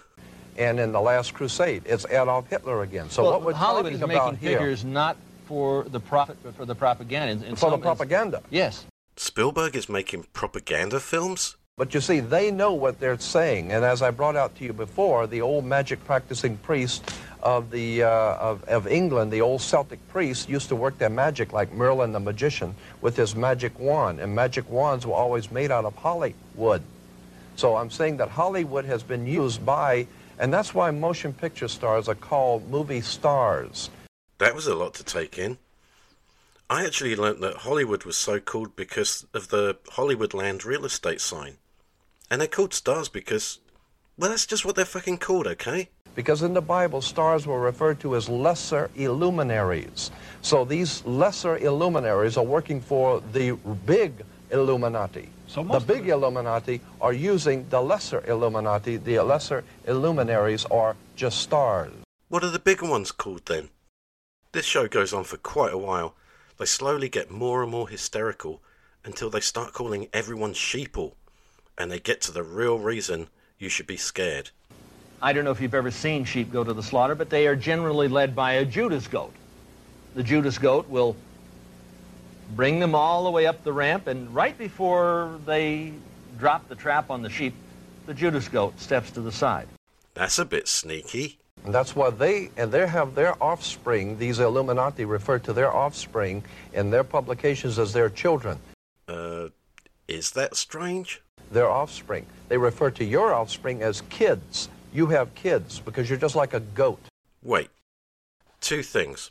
And 0.57 0.79
in 0.79 0.91
the 0.91 1.01
Last 1.01 1.33
Crusade, 1.33 1.83
it's 1.85 2.05
Adolf 2.05 2.49
Hitler 2.49 2.81
again. 2.81 3.09
So 3.09 3.23
well, 3.23 3.33
what 3.33 3.43
we're 3.43 3.53
Hollywood 3.53 3.93
talking 3.93 3.95
is 3.97 4.01
about 4.01 4.33
making 4.33 4.47
here 4.49 4.57
figures 4.57 4.83
not 4.83 5.17
for 5.45 5.83
the 5.83 5.99
profit, 5.99 6.37
but 6.43 6.55
for 6.55 6.65
the 6.65 6.75
propaganda. 6.75 7.31
In- 7.31 7.43
in 7.43 7.55
for 7.55 7.69
the 7.69 7.73
some- 7.75 7.81
propaganda. 7.81 8.41
Yes. 8.49 8.85
Spielberg 9.15 9.75
is 9.75 9.87
making 9.89 10.25
propaganda 10.33 10.99
films? 10.99 11.55
But 11.77 11.93
you 11.93 12.01
see, 12.01 12.21
they 12.21 12.49
know 12.49 12.73
what 12.73 12.99
they're 12.99 13.19
saying. 13.19 13.71
And 13.71 13.85
as 13.85 14.01
I 14.01 14.09
brought 14.09 14.35
out 14.35 14.55
to 14.57 14.63
you 14.63 14.73
before, 14.73 15.27
the 15.27 15.41
old 15.41 15.63
magic 15.63 16.03
practicing 16.05 16.57
priest 16.57 17.11
of, 17.43 17.69
the, 17.69 18.01
uh, 18.01 18.09
of, 18.09 18.63
of 18.63 18.87
England, 18.87 19.31
the 19.31 19.41
old 19.41 19.61
Celtic 19.61 19.99
priest, 20.09 20.49
used 20.49 20.69
to 20.69 20.75
work 20.75 20.97
their 20.97 21.09
magic 21.09 21.53
like 21.53 21.71
Merlin 21.71 22.13
the 22.13 22.19
magician 22.19 22.73
with 23.01 23.15
his 23.15 23.35
magic 23.35 23.77
wand. 23.79 24.19
And 24.19 24.33
magic 24.33 24.67
wands 24.71 25.05
were 25.05 25.13
always 25.13 25.51
made 25.51 25.69
out 25.69 25.85
of 25.85 25.95
Hollywood. 25.95 26.81
So 27.55 27.75
I'm 27.75 27.91
saying 27.91 28.17
that 28.17 28.29
Hollywood 28.29 28.85
has 28.85 29.03
been 29.03 29.27
used 29.27 29.63
by, 29.63 30.07
and 30.39 30.53
that's 30.53 30.73
why 30.73 30.91
motion 30.91 31.33
picture 31.33 31.67
stars 31.67 32.07
are 32.07 32.15
called 32.15 32.69
movie 32.69 33.01
stars. 33.01 33.89
That 34.37 34.55
was 34.55 34.67
a 34.67 34.75
lot 34.75 34.93
to 34.95 35.03
take 35.03 35.37
in. 35.37 35.57
I 36.69 36.85
actually 36.85 37.15
learnt 37.15 37.39
that 37.41 37.57
Hollywood 37.57 38.03
was 38.03 38.17
so 38.17 38.39
called 38.39 38.75
because 38.75 39.25
of 39.33 39.47
the 39.47 39.77
Hollywoodland 39.93 40.65
real 40.65 40.85
estate 40.85 41.21
sign. 41.21 41.57
And 42.29 42.41
they're 42.41 42.47
called 42.47 42.73
stars 42.73 43.07
because, 43.07 43.59
well, 44.17 44.29
that's 44.29 44.45
just 44.45 44.65
what 44.65 44.75
they're 44.75 44.83
fucking 44.83 45.19
called, 45.19 45.47
okay? 45.47 45.89
Because 46.13 46.43
in 46.43 46.53
the 46.53 46.61
Bible, 46.61 47.01
stars 47.01 47.47
were 47.47 47.61
referred 47.61 47.99
to 48.01 48.15
as 48.15 48.27
lesser 48.27 48.89
illuminaries. 48.95 50.11
So 50.41 50.65
these 50.65 51.05
lesser 51.05 51.57
illuminaries 51.57 52.35
are 52.35 52.43
working 52.43 52.81
for 52.81 53.21
the 53.31 53.51
big 53.85 54.25
Illuminati. 54.51 55.29
So 55.47 55.61
the 55.63 55.69
most 55.69 55.81
of 55.83 55.87
big 55.87 56.03
the- 56.05 56.11
Illuminati 56.11 56.81
are 57.01 57.13
using 57.13 57.67
the 57.69 57.81
lesser 57.81 58.23
Illuminati. 58.27 58.97
The 58.97 59.19
lesser 59.23 59.63
illuminaries 59.85 60.65
are 60.65 60.95
just 61.15 61.39
stars. 61.39 61.91
What 62.29 62.43
are 62.43 62.49
the 62.49 62.59
bigger 62.59 62.87
ones 62.89 63.11
called 63.11 63.45
then? 63.45 63.69
This 64.51 64.65
show 64.65 64.87
goes 64.87 65.13
on 65.13 65.23
for 65.23 65.37
quite 65.37 65.73
a 65.73 65.77
while. 65.77 66.15
They 66.57 66.65
slowly 66.65 67.09
get 67.09 67.31
more 67.31 67.61
and 67.61 67.71
more 67.71 67.87
hysterical 67.87 68.61
until 69.05 69.29
they 69.29 69.39
start 69.39 69.73
calling 69.73 70.09
everyone 70.11 70.53
sheeple. 70.53 71.13
And 71.77 71.91
they 71.91 71.99
get 71.99 72.21
to 72.21 72.31
the 72.31 72.43
real 72.43 72.79
reason 72.79 73.29
you 73.59 73.69
should 73.69 73.87
be 73.87 73.97
scared. 73.97 74.49
I 75.21 75.31
don't 75.33 75.45
know 75.45 75.51
if 75.51 75.61
you've 75.61 75.73
ever 75.73 75.91
seen 75.91 76.25
sheep 76.25 76.51
go 76.51 76.63
to 76.63 76.73
the 76.73 76.83
slaughter, 76.83 77.15
but 77.15 77.29
they 77.29 77.47
are 77.47 77.55
generally 77.55 78.07
led 78.07 78.35
by 78.35 78.53
a 78.53 78.65
Judas 78.65 79.07
goat. 79.07 79.33
The 80.15 80.23
Judas 80.23 80.57
goat 80.57 80.87
will 80.89 81.15
bring 82.55 82.79
them 82.79 82.95
all 82.95 83.23
the 83.23 83.31
way 83.31 83.45
up 83.45 83.63
the 83.63 83.73
ramp, 83.73 84.07
and 84.07 84.33
right 84.33 84.57
before 84.57 85.39
they 85.45 85.93
drop 86.37 86.67
the 86.69 86.75
trap 86.75 87.09
on 87.09 87.21
the 87.21 87.29
sheep, 87.29 87.53
the 88.05 88.13
Judas 88.13 88.47
goat 88.47 88.79
steps 88.79 89.11
to 89.11 89.21
the 89.21 89.31
side. 89.31 89.67
That's 90.13 90.39
a 90.39 90.45
bit 90.45 90.67
sneaky. 90.67 91.37
And 91.65 91.73
that's 91.73 91.95
why 91.95 92.09
they 92.11 92.49
and 92.55 92.71
they 92.71 92.87
have 92.87 93.15
their 93.15 93.41
offspring. 93.43 94.17
These 94.17 94.39
Illuminati 94.39 95.05
refer 95.05 95.39
to 95.39 95.53
their 95.53 95.73
offspring 95.73 96.43
in 96.73 96.91
their 96.91 97.03
publications 97.03 97.77
as 97.77 97.93
their 97.93 98.09
children. 98.09 98.59
Uh, 99.07 99.49
is 100.07 100.31
that 100.31 100.55
strange? 100.55 101.21
Their 101.51 101.69
offspring. 101.69 102.25
They 102.47 102.57
refer 102.57 102.91
to 102.91 103.03
your 103.03 103.33
offspring 103.33 103.81
as 103.81 104.01
kids. 104.09 104.69
You 104.93 105.07
have 105.07 105.33
kids 105.35 105.79
because 105.79 106.09
you're 106.09 106.19
just 106.19 106.35
like 106.35 106.53
a 106.53 106.59
goat. 106.59 107.01
Wait. 107.43 107.69
Two 108.61 108.83
things. 108.83 109.29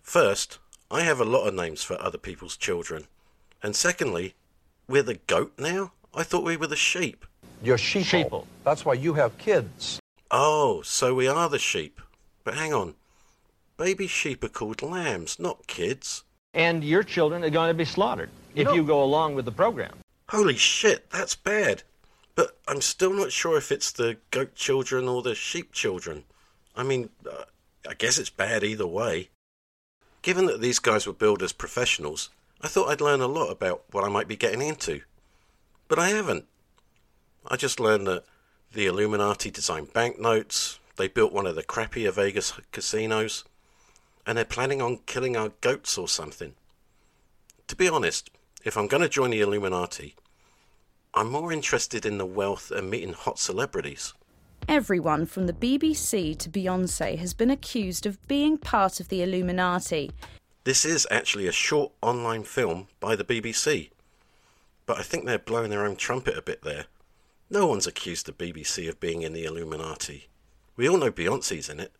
First, 0.00 0.58
I 0.92 1.04
have 1.04 1.20
a 1.20 1.24
lot 1.24 1.48
of 1.48 1.54
names 1.54 1.82
for 1.82 1.98
other 1.98 2.18
people's 2.18 2.54
children. 2.54 3.06
And 3.62 3.74
secondly, 3.74 4.34
we're 4.86 5.02
the 5.02 5.20
goat 5.26 5.54
now? 5.56 5.92
I 6.14 6.22
thought 6.22 6.44
we 6.44 6.58
were 6.58 6.66
the 6.66 6.76
sheep. 6.76 7.24
You're 7.62 7.78
sheeple. 7.78 8.28
Sheeple. 8.28 8.46
That's 8.62 8.84
why 8.84 8.92
you 8.92 9.14
have 9.14 9.38
kids. 9.38 9.98
Oh, 10.30 10.82
so 10.82 11.14
we 11.14 11.26
are 11.26 11.48
the 11.48 11.58
sheep. 11.58 11.98
But 12.44 12.54
hang 12.54 12.74
on. 12.74 12.94
Baby 13.78 14.06
sheep 14.06 14.44
are 14.44 14.48
called 14.48 14.82
lambs, 14.82 15.38
not 15.38 15.66
kids. 15.66 16.24
And 16.52 16.84
your 16.84 17.02
children 17.02 17.42
are 17.42 17.48
going 17.48 17.68
to 17.68 17.74
be 17.74 17.86
slaughtered 17.86 18.28
if 18.54 18.66
know- 18.66 18.74
you 18.74 18.84
go 18.84 19.02
along 19.02 19.34
with 19.34 19.46
the 19.46 19.52
program. 19.52 19.94
Holy 20.28 20.56
shit, 20.56 21.08
that's 21.10 21.34
bad. 21.34 21.84
But 22.34 22.58
I'm 22.68 22.82
still 22.82 23.14
not 23.14 23.32
sure 23.32 23.56
if 23.56 23.72
it's 23.72 23.92
the 23.92 24.18
goat 24.30 24.54
children 24.54 25.08
or 25.08 25.22
the 25.22 25.34
sheep 25.34 25.72
children. 25.72 26.24
I 26.76 26.82
mean, 26.82 27.08
uh, 27.26 27.44
I 27.88 27.94
guess 27.94 28.18
it's 28.18 28.30
bad 28.30 28.62
either 28.62 28.86
way. 28.86 29.30
Given 30.22 30.46
that 30.46 30.60
these 30.60 30.78
guys 30.78 31.06
were 31.06 31.12
billed 31.12 31.42
as 31.42 31.52
professionals, 31.52 32.30
I 32.60 32.68
thought 32.68 32.88
I'd 32.88 33.00
learn 33.00 33.20
a 33.20 33.26
lot 33.26 33.50
about 33.50 33.82
what 33.90 34.04
I 34.04 34.08
might 34.08 34.28
be 34.28 34.36
getting 34.36 34.62
into. 34.62 35.02
But 35.88 35.98
I 35.98 36.10
haven't. 36.10 36.46
I 37.48 37.56
just 37.56 37.80
learned 37.80 38.06
that 38.06 38.24
the 38.72 38.86
Illuminati 38.86 39.50
designed 39.50 39.92
banknotes, 39.92 40.78
they 40.96 41.08
built 41.08 41.32
one 41.32 41.46
of 41.46 41.56
the 41.56 41.64
crappier 41.64 42.12
Vegas 42.12 42.52
casinos, 42.70 43.44
and 44.24 44.38
they're 44.38 44.44
planning 44.44 44.80
on 44.80 45.00
killing 45.06 45.36
our 45.36 45.50
goats 45.60 45.98
or 45.98 46.06
something. 46.06 46.54
To 47.66 47.74
be 47.74 47.88
honest, 47.88 48.30
if 48.64 48.76
I'm 48.76 48.86
going 48.86 49.02
to 49.02 49.08
join 49.08 49.30
the 49.30 49.40
Illuminati, 49.40 50.14
I'm 51.14 51.30
more 51.30 51.52
interested 51.52 52.06
in 52.06 52.18
the 52.18 52.26
wealth 52.26 52.70
and 52.70 52.88
meeting 52.88 53.12
hot 53.12 53.38
celebrities. 53.38 54.14
Everyone 54.68 55.26
from 55.26 55.46
the 55.46 55.52
BBC 55.52 56.38
to 56.38 56.48
Beyonce 56.48 57.18
has 57.18 57.34
been 57.34 57.50
accused 57.50 58.06
of 58.06 58.24
being 58.28 58.56
part 58.56 59.00
of 59.00 59.08
the 59.08 59.22
Illuminati. 59.22 60.10
This 60.64 60.84
is 60.84 61.06
actually 61.10 61.46
a 61.46 61.52
short 61.52 61.92
online 62.00 62.44
film 62.44 62.86
by 63.00 63.16
the 63.16 63.24
BBC, 63.24 63.90
but 64.86 64.98
I 64.98 65.02
think 65.02 65.26
they're 65.26 65.38
blowing 65.38 65.70
their 65.70 65.84
own 65.84 65.96
trumpet 65.96 66.38
a 66.38 66.42
bit 66.42 66.62
there. 66.62 66.86
No 67.50 67.66
one's 67.66 67.86
accused 67.86 68.26
the 68.26 68.32
BBC 68.32 68.88
of 68.88 69.00
being 69.00 69.22
in 69.22 69.32
the 69.32 69.44
Illuminati. 69.44 70.28
We 70.76 70.88
all 70.88 70.96
know 70.96 71.10
Beyonce's 71.10 71.68
in 71.68 71.80
it, 71.80 71.92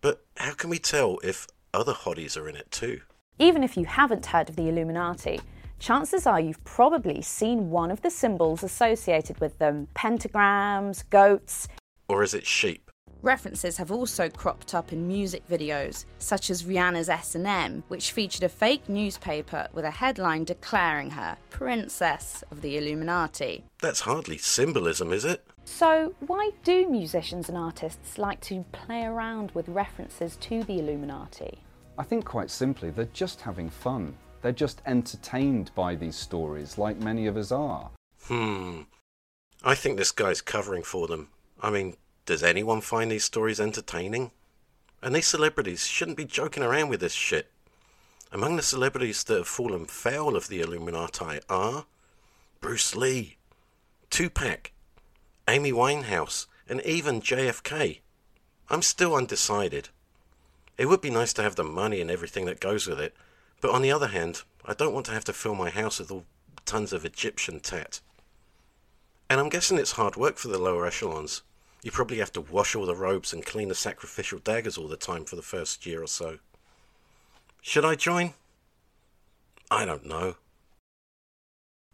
but 0.00 0.24
how 0.38 0.54
can 0.54 0.70
we 0.70 0.78
tell 0.78 1.18
if 1.22 1.46
other 1.74 1.92
hotties 1.92 2.36
are 2.36 2.48
in 2.48 2.56
it 2.56 2.70
too? 2.70 3.02
Even 3.38 3.62
if 3.62 3.76
you 3.76 3.84
haven't 3.84 4.26
heard 4.26 4.48
of 4.48 4.56
the 4.56 4.68
Illuminati, 4.68 5.40
chances 5.78 6.26
are 6.26 6.40
you've 6.40 6.64
probably 6.64 7.22
seen 7.22 7.70
one 7.70 7.90
of 7.90 8.00
the 8.00 8.10
symbols 8.10 8.62
associated 8.62 9.38
with 9.38 9.58
them 9.58 9.86
pentagrams, 9.94 11.04
goats. 11.10 11.68
Or 12.10 12.24
is 12.24 12.34
it 12.34 12.44
sheep? 12.44 12.90
References 13.22 13.76
have 13.76 13.92
also 13.92 14.28
cropped 14.28 14.74
up 14.74 14.92
in 14.92 15.06
music 15.06 15.46
videos, 15.46 16.06
such 16.18 16.50
as 16.50 16.64
Rihanna's 16.64 17.08
S&M, 17.08 17.84
which 17.86 18.10
featured 18.10 18.42
a 18.42 18.48
fake 18.48 18.88
newspaper 18.88 19.68
with 19.72 19.84
a 19.84 19.92
headline 19.92 20.42
declaring 20.42 21.10
her 21.10 21.36
Princess 21.50 22.42
of 22.50 22.62
the 22.62 22.76
Illuminati. 22.78 23.62
That's 23.80 24.00
hardly 24.00 24.38
symbolism, 24.38 25.12
is 25.12 25.24
it? 25.24 25.46
So, 25.64 26.12
why 26.26 26.50
do 26.64 26.88
musicians 26.88 27.48
and 27.48 27.56
artists 27.56 28.18
like 28.18 28.40
to 28.40 28.64
play 28.72 29.04
around 29.04 29.52
with 29.52 29.68
references 29.68 30.34
to 30.38 30.64
the 30.64 30.80
Illuminati? 30.80 31.60
I 31.96 32.02
think 32.02 32.24
quite 32.24 32.50
simply, 32.50 32.90
they're 32.90 33.04
just 33.12 33.40
having 33.42 33.70
fun. 33.70 34.16
They're 34.42 34.50
just 34.50 34.82
entertained 34.84 35.70
by 35.76 35.94
these 35.94 36.16
stories, 36.16 36.76
like 36.76 36.96
many 36.96 37.28
of 37.28 37.36
us 37.36 37.52
are. 37.52 37.88
Hmm. 38.24 38.80
I 39.62 39.76
think 39.76 39.96
this 39.96 40.10
guy's 40.10 40.40
covering 40.40 40.82
for 40.82 41.06
them. 41.06 41.28
I 41.60 41.70
mean, 41.70 41.96
does 42.26 42.42
anyone 42.42 42.80
find 42.80 43.10
these 43.10 43.24
stories 43.24 43.60
entertaining? 43.60 44.30
And 45.02 45.14
these 45.14 45.26
celebrities 45.26 45.86
shouldn't 45.86 46.16
be 46.16 46.24
joking 46.24 46.62
around 46.62 46.88
with 46.88 47.00
this 47.00 47.12
shit. 47.12 47.50
Among 48.32 48.56
the 48.56 48.62
celebrities 48.62 49.24
that 49.24 49.36
have 49.36 49.48
fallen 49.48 49.86
foul 49.86 50.36
of 50.36 50.48
the 50.48 50.60
Illuminati 50.60 51.40
are 51.48 51.86
Bruce 52.60 52.94
Lee, 52.94 53.36
Tupac, 54.08 54.72
Amy 55.48 55.72
Winehouse, 55.72 56.46
and 56.68 56.80
even 56.82 57.20
JFK. 57.20 58.00
I'm 58.68 58.82
still 58.82 59.16
undecided. 59.16 59.88
It 60.78 60.86
would 60.86 61.00
be 61.00 61.10
nice 61.10 61.32
to 61.34 61.42
have 61.42 61.56
the 61.56 61.64
money 61.64 62.00
and 62.00 62.10
everything 62.10 62.44
that 62.46 62.60
goes 62.60 62.86
with 62.86 63.00
it, 63.00 63.14
but 63.60 63.70
on 63.70 63.82
the 63.82 63.92
other 63.92 64.08
hand, 64.08 64.42
I 64.64 64.74
don't 64.74 64.94
want 64.94 65.06
to 65.06 65.12
have 65.12 65.24
to 65.24 65.32
fill 65.32 65.54
my 65.54 65.70
house 65.70 65.98
with 65.98 66.10
all 66.10 66.24
tons 66.64 66.92
of 66.92 67.04
Egyptian 67.04 67.60
tat. 67.60 68.00
And 69.28 69.40
I'm 69.40 69.48
guessing 69.48 69.78
it's 69.78 69.92
hard 69.92 70.16
work 70.16 70.38
for 70.38 70.48
the 70.48 70.58
lower 70.58 70.86
echelons. 70.86 71.42
You 71.82 71.90
probably 71.90 72.18
have 72.18 72.32
to 72.32 72.42
wash 72.42 72.74
all 72.74 72.84
the 72.84 72.94
robes 72.94 73.32
and 73.32 73.44
clean 73.44 73.68
the 73.68 73.74
sacrificial 73.74 74.38
daggers 74.38 74.76
all 74.76 74.88
the 74.88 74.96
time 74.96 75.24
for 75.24 75.36
the 75.36 75.42
first 75.42 75.86
year 75.86 76.02
or 76.02 76.06
so. 76.06 76.38
Should 77.62 77.84
I 77.84 77.94
join? 77.94 78.34
I 79.70 79.86
don't 79.86 80.06
know. 80.06 80.36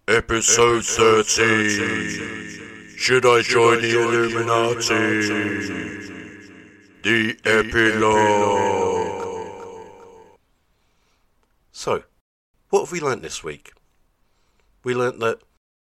Episode 0.09 0.85
13. 0.85 2.97
Should 2.97 3.27
I 3.27 3.43
join 3.43 3.83
the 3.83 4.01
Illuminati? 4.01 4.85
The 7.03 7.37
epilogue. 7.45 9.27
So, 11.71 12.03
what 12.71 12.81
have 12.81 12.93
we 12.93 13.01
learnt 13.01 13.23
this 13.23 13.45
week? 13.45 13.73
We 14.83 14.95
learnt 14.95 15.21
that 15.21 15.41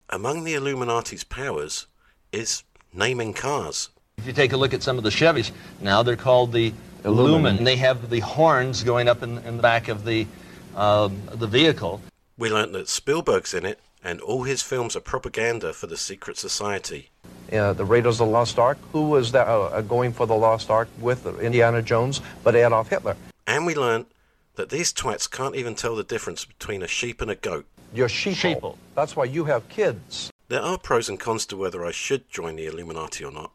among 0.10 0.44
the 0.44 0.54
Illuminati's 0.54 1.24
powers 1.24 1.88
is 2.32 2.64
naming 2.94 3.34
cars. 3.34 3.90
If 4.18 4.26
you 4.26 4.34
take 4.34 4.54
a 4.54 4.58
look 4.58 4.74
at 4.74 4.82
some 4.84 4.98
of 4.98 5.04
the 5.04 5.10
Chevys 5.10 5.52
now, 5.82 6.04
they're 6.04 6.16
called 6.16 6.52
the 6.52 6.74
Illumin. 7.04 7.16
Lumen. 7.16 7.64
They 7.64 7.76
have 7.78 8.10
the 8.10 8.20
horns 8.20 8.84
going 8.84 9.08
up 9.08 9.22
in, 9.24 9.38
in 9.40 9.58
the 9.58 9.62
back 9.62 9.88
of 9.88 10.06
the 10.06 10.28
um, 10.76 11.22
the 11.32 11.48
vehicle. 11.48 12.02
We 12.38 12.50
learnt 12.50 12.72
that 12.74 12.88
Spielberg's 12.88 13.54
in 13.54 13.66
it, 13.66 13.80
and 14.04 14.22
all 14.22 14.44
his 14.44 14.62
films 14.62 14.96
are 14.96 15.00
propaganda 15.00 15.74
for 15.74 15.88
the 15.88 15.98
secret 15.98 16.38
society. 16.38 17.10
Uh, 17.52 17.74
the 17.74 17.86
Raiders 17.86 18.20
of 18.20 18.28
the 18.28 18.34
Lost 18.34 18.60
Ark. 18.60 18.78
Who 18.92 19.10
was 19.10 19.32
that, 19.32 19.48
uh, 19.48 19.66
uh, 19.66 19.82
going 19.82 20.14
for 20.14 20.28
the 20.28 20.36
Lost 20.36 20.70
Ark 20.70 20.90
with 21.00 21.26
Indiana 21.40 21.82
Jones 21.82 22.22
but 22.44 22.56
Adolf 22.56 22.90
Hitler? 22.90 23.16
And 23.48 23.66
we 23.66 23.74
learnt 23.74 24.08
that 24.56 24.70
these 24.70 24.92
twats 24.92 25.30
can't 25.30 25.56
even 25.56 25.74
tell 25.74 25.96
the 25.96 26.04
difference 26.04 26.46
between 26.46 26.84
a 26.84 26.88
sheep 26.88 27.22
and 27.22 27.32
a 27.32 27.36
goat. 27.36 27.66
You're 27.94 28.10
sheeple. 28.10 28.60
Sheeple. 28.60 28.78
That's 28.96 29.16
why 29.16 29.26
you 29.26 29.46
have 29.46 29.68
kids. 29.70 30.30
There 30.50 30.62
are 30.62 30.78
pros 30.78 31.10
and 31.10 31.20
cons 31.20 31.46
to 31.48 31.58
whether 31.58 31.86
I 31.86 31.92
should 31.92 32.30
join 32.30 32.56
the 32.56 32.68
Illuminati 32.68 33.24
or 33.26 33.32
not. 33.32 33.52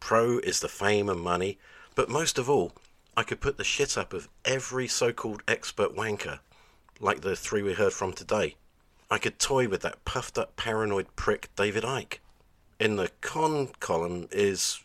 Pro 0.00 0.38
is 0.38 0.60
the 0.60 0.68
fame 0.68 1.08
and 1.08 1.20
money, 1.20 1.58
but 1.94 2.08
most 2.08 2.36
of 2.36 2.50
all, 2.50 2.72
I 3.16 3.22
could 3.22 3.40
put 3.40 3.58
the 3.58 3.64
shit 3.64 3.96
up 3.96 4.12
of 4.12 4.28
every 4.44 4.88
so 4.88 5.12
called 5.12 5.42
expert 5.46 5.94
wanker, 5.94 6.40
like 6.98 7.20
the 7.20 7.36
three 7.36 7.62
we 7.62 7.74
heard 7.74 7.92
from 7.92 8.12
today. 8.12 8.56
I 9.10 9.18
could 9.18 9.38
toy 9.38 9.68
with 9.68 9.82
that 9.82 10.04
puffed 10.04 10.38
up 10.38 10.56
paranoid 10.56 11.14
prick 11.14 11.48
David 11.54 11.84
Icke. 11.84 12.18
In 12.80 12.96
the 12.96 13.10
con 13.20 13.68
column 13.78 14.28
is, 14.32 14.80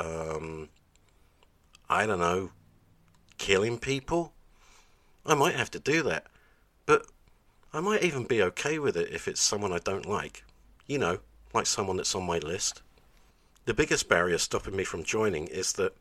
um, 0.00 0.68
I 1.90 2.06
don't 2.06 2.20
know, 2.20 2.50
killing 3.36 3.78
people? 3.78 4.32
I 5.26 5.34
might 5.34 5.56
have 5.56 5.70
to 5.72 5.78
do 5.78 6.02
that, 6.04 6.26
but 6.86 7.06
I 7.72 7.80
might 7.80 8.02
even 8.02 8.24
be 8.24 8.42
okay 8.42 8.78
with 8.78 8.96
it 8.96 9.12
if 9.12 9.28
it's 9.28 9.42
someone 9.42 9.72
I 9.72 9.78
don't 9.78 10.06
like. 10.06 10.42
You 10.86 10.98
know, 10.98 11.18
like 11.52 11.66
someone 11.66 11.98
that's 11.98 12.14
on 12.14 12.24
my 12.24 12.38
list. 12.38 12.82
The 13.66 13.74
biggest 13.74 14.08
barrier 14.08 14.38
stopping 14.38 14.74
me 14.74 14.84
from 14.84 15.04
joining 15.04 15.48
is 15.48 15.74
that 15.74 15.94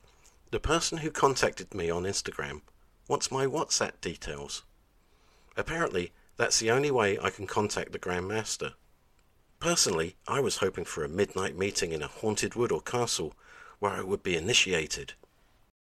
the 0.51 0.59
person 0.61 0.99
who 0.99 1.11
contacted 1.11 1.73
me 1.73 1.89
on 1.89 2.03
Instagram 2.03 2.61
wants 3.09 3.31
my 3.31 3.45
WhatsApp 3.45 3.99
details. 3.99 4.63
Apparently, 5.57 6.13
that's 6.37 6.59
the 6.59 6.71
only 6.71 6.91
way 6.91 7.19
I 7.19 7.29
can 7.29 7.47
contact 7.47 7.91
the 7.91 7.97
Grand 7.97 8.27
Master. 8.29 8.73
Personally, 9.59 10.15
I 10.27 10.39
was 10.39 10.57
hoping 10.57 10.85
for 10.85 11.03
a 11.03 11.09
midnight 11.09 11.57
meeting 11.57 11.91
in 11.91 12.01
a 12.01 12.07
haunted 12.07 12.55
wood 12.55 12.71
or 12.71 12.79
castle 12.79 13.33
where 13.79 13.91
I 13.91 14.03
would 14.03 14.23
be 14.23 14.37
initiated. 14.37 15.13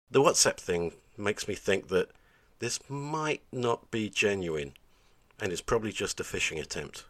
The 0.10 0.22
WhatsApp 0.22 0.58
thing 0.58 0.94
makes 1.16 1.48
me 1.48 1.54
think 1.54 1.90
that 1.90 2.10
this 2.58 2.80
might 2.90 3.44
not 3.52 3.92
be 3.92 4.10
genuine 4.10 4.74
and 5.42 5.52
is 5.52 5.62
probably 5.62 5.92
just 5.92 6.20
a 6.20 6.24
phishing 6.24 6.60
attempt. 6.60 7.06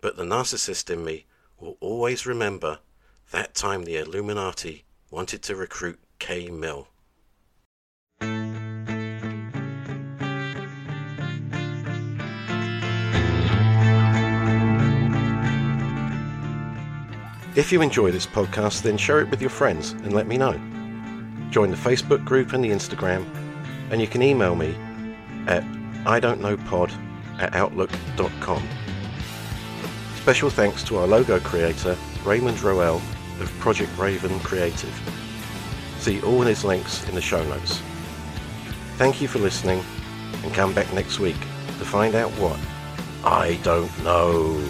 But 0.00 0.16
the 0.16 0.24
narcissist 0.24 0.90
in 0.90 1.04
me 1.04 1.26
will 1.60 1.76
always 1.80 2.26
remember 2.26 2.78
that 3.30 3.54
time 3.54 3.84
the 3.84 3.96
Illuminati 3.96 4.84
wanted 5.10 5.42
to 5.42 5.56
recruit 5.56 5.98
K. 6.18 6.48
Mill. 6.50 6.88
If 17.54 17.70
you 17.70 17.82
enjoy 17.82 18.10
this 18.10 18.26
podcast, 18.26 18.82
then 18.82 18.96
share 18.96 19.20
it 19.20 19.30
with 19.30 19.42
your 19.42 19.50
friends 19.50 19.92
and 19.92 20.14
let 20.14 20.26
me 20.26 20.38
know. 20.38 20.52
Join 21.50 21.70
the 21.70 21.76
Facebook 21.76 22.24
group 22.24 22.54
and 22.54 22.64
the 22.64 22.70
Instagram, 22.70 23.26
and 23.90 24.00
you 24.00 24.06
can 24.06 24.22
email 24.22 24.56
me 24.56 24.74
at 25.46 25.62
I 26.04 26.18
don't 26.18 26.40
know 26.40 26.56
pod 26.56 26.92
at 27.38 27.54
outlook.com. 27.54 28.62
Special 30.16 30.50
thanks 30.50 30.82
to 30.84 30.98
our 30.98 31.06
logo 31.06 31.38
creator, 31.40 31.96
Raymond 32.24 32.60
Roel 32.62 33.00
of 33.40 33.52
Project 33.60 33.96
Raven 33.98 34.38
Creative. 34.40 34.94
See 35.98 36.20
all 36.22 36.42
his 36.42 36.64
links 36.64 37.08
in 37.08 37.14
the 37.14 37.20
show 37.20 37.42
notes. 37.44 37.80
Thank 38.96 39.20
you 39.20 39.28
for 39.28 39.38
listening, 39.38 39.82
and 40.44 40.52
come 40.52 40.74
back 40.74 40.92
next 40.92 41.18
week 41.18 41.38
to 41.78 41.84
find 41.84 42.14
out 42.14 42.30
what 42.32 42.58
I 43.24 43.58
don't 43.62 43.90
know. 44.02 44.60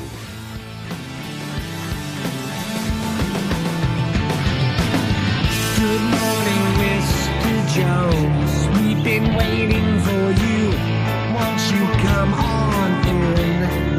Good 5.76 6.02
morning, 6.02 6.64
Mr. 6.78 7.52
Jones. 7.74 8.78
We've 8.78 9.02
been 9.02 9.34
waiting 9.34 10.00
for 10.00 10.42
you. 10.42 10.61
Come 12.22 12.34
on 12.34 12.90
in? 13.08 13.98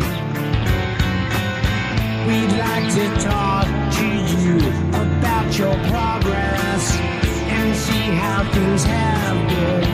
We'd 2.25 2.57
like 2.57 2.87
to 2.93 3.05
talk 3.21 3.67
to 3.95 4.07
you 4.07 4.59
about 4.91 5.59
your 5.59 5.75
progress 5.89 6.97
and 6.99 7.75
see 7.75 8.15
how 8.15 8.49
things 8.49 8.85
have 8.85 9.49
been. 9.49 9.92